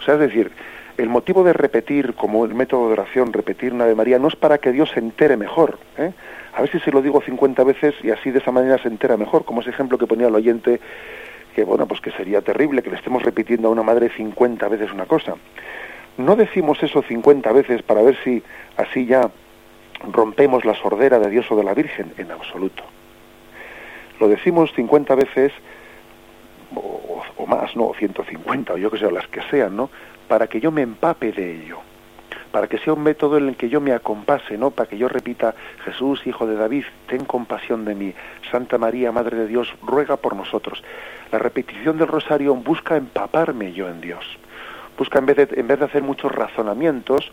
[0.00, 0.50] O sea, es decir,
[0.96, 4.36] el motivo de repetir, como el método de oración, repetir una de María, no es
[4.36, 5.78] para que Dios se entere mejor.
[5.98, 6.12] ¿eh?
[6.54, 9.16] A ver si se lo digo 50 veces y así de esa manera se entera
[9.16, 10.80] mejor, como ese ejemplo que ponía el oyente,
[11.54, 14.92] que bueno, pues que sería terrible que le estemos repitiendo a una madre 50 veces
[14.92, 15.34] una cosa.
[16.18, 18.42] No decimos eso 50 veces para ver si
[18.76, 19.30] así ya
[20.10, 22.84] rompemos la sordera de Dios o de la Virgen, en absoluto.
[24.20, 25.52] Lo decimos 50 veces
[27.54, 27.86] más, ¿no?
[27.86, 29.90] O 150, o yo que sé, las que sean, ¿no?
[30.28, 31.78] Para que yo me empape de ello,
[32.50, 34.70] para que sea un método en el que yo me acompase, ¿no?
[34.70, 38.14] Para que yo repita, Jesús, hijo de David, ten compasión de mí,
[38.50, 40.82] Santa María, Madre de Dios, ruega por nosotros.
[41.30, 44.24] La repetición del rosario busca empaparme yo en Dios,
[44.96, 47.32] busca en vez de, en vez de hacer muchos razonamientos,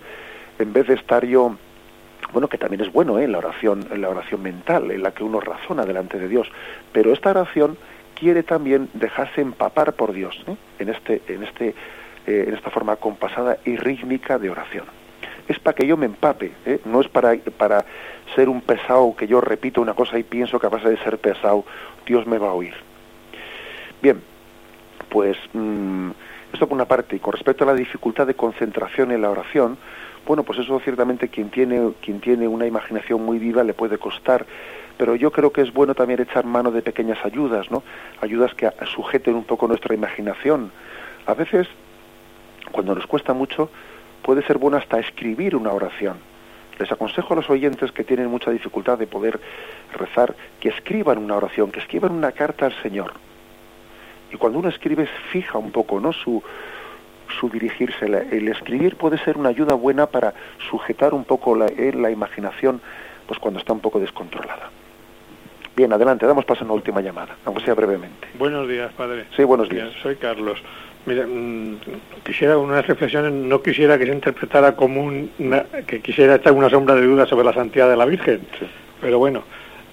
[0.57, 1.55] en vez de estar yo
[2.31, 3.27] bueno, que también es bueno ¿eh?
[3.27, 6.47] la oración, la oración mental, en la que uno razona delante de Dios,
[6.91, 7.77] pero esta oración
[8.19, 10.55] quiere también dejarse empapar por Dios ¿eh?
[10.79, 11.69] en este en este
[12.27, 14.85] eh, en esta forma compasada y rítmica de oración
[15.47, 16.79] es para que yo me empape ¿eh?
[16.85, 17.85] no es para para
[18.35, 21.17] ser un pesado que yo repito una cosa y pienso que a base de ser
[21.17, 21.65] pesado
[22.05, 22.73] Dios me va a oír
[24.01, 24.21] bien
[25.09, 26.11] pues mm,
[26.53, 29.77] esto por una parte y con respecto a la dificultad de concentración en la oración
[30.27, 34.45] bueno pues eso ciertamente quien tiene quien tiene una imaginación muy viva le puede costar
[34.99, 37.83] pero yo creo que es bueno también echar mano de pequeñas ayudas, ¿no?
[38.19, 40.73] Ayudas que sujeten un poco nuestra imaginación.
[41.25, 41.69] A veces,
[42.73, 43.69] cuando nos cuesta mucho,
[44.23, 46.17] puede ser bueno hasta escribir una oración.
[46.79, 49.39] Les aconsejo a los oyentes que tienen mucha dificultad de poder
[49.97, 53.13] rezar que escriban una oración, que escriban una carta al Señor.
[54.33, 56.11] Y cuando uno escribe, fija un poco, ¿no?
[56.11, 56.43] Su,
[57.53, 58.05] dirigirse.
[58.05, 60.33] El escribir puede ser una ayuda buena para
[60.69, 62.81] sujetar un poco la, eh, la imaginación,
[63.27, 64.71] pues cuando está un poco descontrolada.
[65.79, 68.27] Bien, adelante, damos paso a una última llamada, aunque sea brevemente.
[68.37, 69.23] Buenos días, padre.
[69.33, 69.87] Sí, buenos días.
[70.03, 70.61] soy Carlos.
[71.05, 71.77] Mira, mm,
[72.25, 76.95] quisiera unas reflexiones, no quisiera que se interpretara como una, que quisiera echar una sombra
[76.95, 78.41] de duda sobre la santidad de la Virgen,
[78.99, 79.43] pero bueno,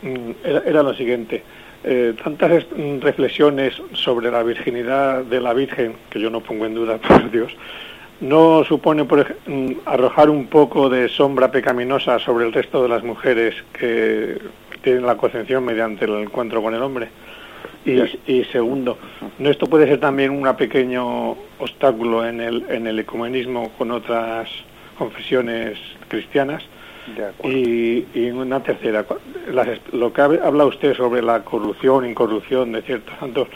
[0.03, 1.45] mm, era, lo siguiente.
[1.84, 6.74] Eh, tantas mm, reflexiones sobre la virginidad de la Virgen, que yo no pongo en
[6.74, 7.53] duda, por Dios,
[8.20, 9.37] ¿no supone por
[9.84, 14.37] arrojar un poco de sombra pecaminosa sobre el resto de las mujeres que
[14.87, 17.09] tienen la concepción mediante el encuentro con el hombre?
[17.84, 18.97] Y, segundo,
[19.41, 24.49] esto puede ser también un pequeño obstáculo en el, en el ecumenismo con otras
[24.97, 25.76] confesiones
[26.07, 26.62] cristianas.
[27.43, 29.05] y, y, una tercera,
[29.93, 33.49] lo que habla usted sobre la corrupción, incorrupción de ciertos santos,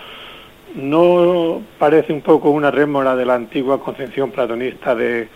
[0.75, 5.29] ¿no parece un poco una rémora de la antigua concepción platonista de,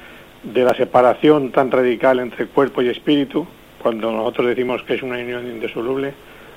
[0.43, 3.47] de la separación tan radical entre cuerpo y espíritu,
[3.85, 6.15] cuando nosotros decimos que es una unión indisoluble?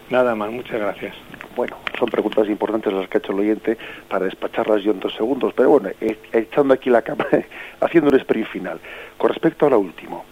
[0.09, 1.13] Nada más, muchas gracias.
[1.57, 5.13] Bueno, son preguntas importantes las que ha hecho el oyente para despacharlas yo en dos
[5.13, 7.43] segundos, pero bueno, eh, echando aquí la cámara,
[7.81, 8.79] haciendo un sprint final.
[9.17, 10.23] Con respecto a lo último,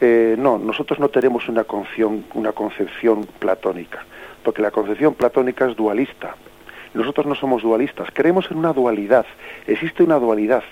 [0.00, 4.04] eh, no, nosotros no tenemos una concepción, una concepción platónica,
[4.42, 6.34] porque la concepción platónica es dualista.
[6.92, 9.26] Nosotros no somos dualistas, creemos en una dualidad,
[9.68, 10.64] existe una dualidad,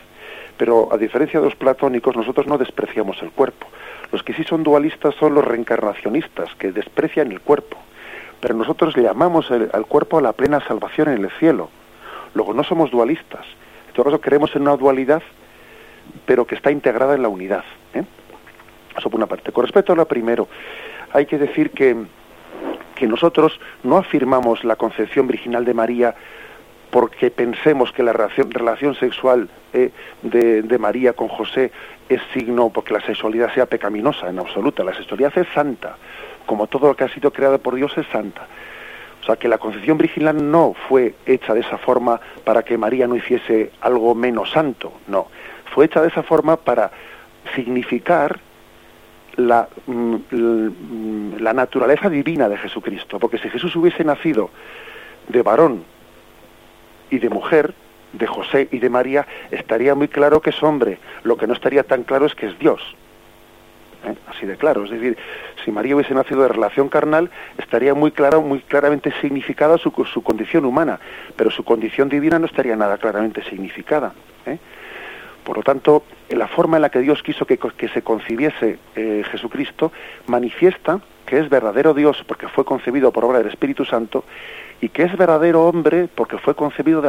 [0.56, 3.68] pero a diferencia de los platónicos, nosotros no despreciamos el cuerpo.
[4.12, 7.76] Los que sí son dualistas son los reencarnacionistas, que desprecian el cuerpo
[8.40, 11.68] pero nosotros llamamos al cuerpo a la plena salvación en el cielo.
[12.34, 13.44] Luego no somos dualistas.
[13.88, 15.22] En todo caso creemos en una dualidad,
[16.24, 17.64] pero que está integrada en la unidad.
[17.94, 18.02] ¿eh?
[18.96, 19.52] Eso por una parte.
[19.52, 20.48] Con respecto a lo primero,
[21.12, 21.96] hay que decir que,
[22.94, 26.14] que nosotros no afirmamos la concepción virginal de María
[26.90, 29.90] porque pensemos que la relación, sexual eh,
[30.22, 31.70] de, de, María con José
[32.08, 34.82] es signo porque la sexualidad sea pecaminosa, en absoluta.
[34.82, 35.96] La sexualidad es santa
[36.50, 38.44] como todo lo que ha sido creado por Dios es santa.
[39.22, 43.06] O sea, que la concepción virginal no fue hecha de esa forma para que María
[43.06, 45.28] no hiciese algo menos santo, no.
[45.72, 46.90] Fue hecha de esa forma para
[47.54, 48.40] significar
[49.36, 53.20] la, mm, mm, la naturaleza divina de Jesucristo.
[53.20, 54.50] Porque si Jesús hubiese nacido
[55.28, 55.84] de varón
[57.10, 57.74] y de mujer,
[58.12, 60.98] de José y de María, estaría muy claro que es hombre.
[61.22, 62.80] Lo que no estaría tan claro es que es Dios.
[64.04, 64.14] ¿eh?
[64.28, 64.84] así de claro.
[64.84, 65.16] Es decir,
[65.64, 70.22] si María hubiese nacido de relación carnal, estaría muy clara, muy claramente significada su, su
[70.22, 70.98] condición humana,
[71.36, 74.12] pero su condición divina no estaría nada claramente significada.
[74.46, 74.58] ¿eh?
[75.44, 77.58] Por lo tanto, la forma en la que Dios quiso que,
[77.92, 79.92] se concibiese eh, Jesucristo
[80.26, 84.24] manifiesta que es verdadero Dios porque fue concebido por obra del Espíritu Santo
[84.80, 87.02] y que es verdadero hombre porque fue concebido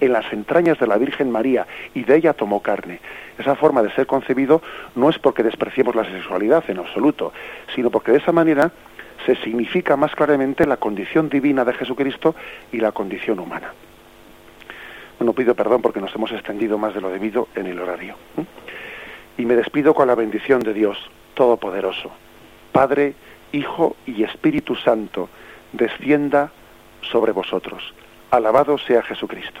[0.00, 3.00] en las entrañas de la Virgen María y de ella tomó carne.
[3.38, 4.62] Esa forma de ser concebido
[4.94, 7.32] no es porque despreciemos la sexualidad en absoluto,
[7.74, 8.70] sino porque de esa manera
[9.26, 12.34] se significa más claramente la condición divina de Jesucristo
[12.70, 13.72] y la condición humana.
[15.18, 18.14] Bueno, pido perdón porque nos hemos extendido más de lo debido en el horario.
[19.36, 20.96] Y me despido con la bendición de Dios
[21.34, 22.12] Todopoderoso.
[22.70, 23.14] Padre,
[23.50, 25.28] Hijo y Espíritu Santo,
[25.72, 26.52] descienda
[27.02, 27.82] sobre vosotros.
[28.30, 29.60] Alabado sea Jesucristo.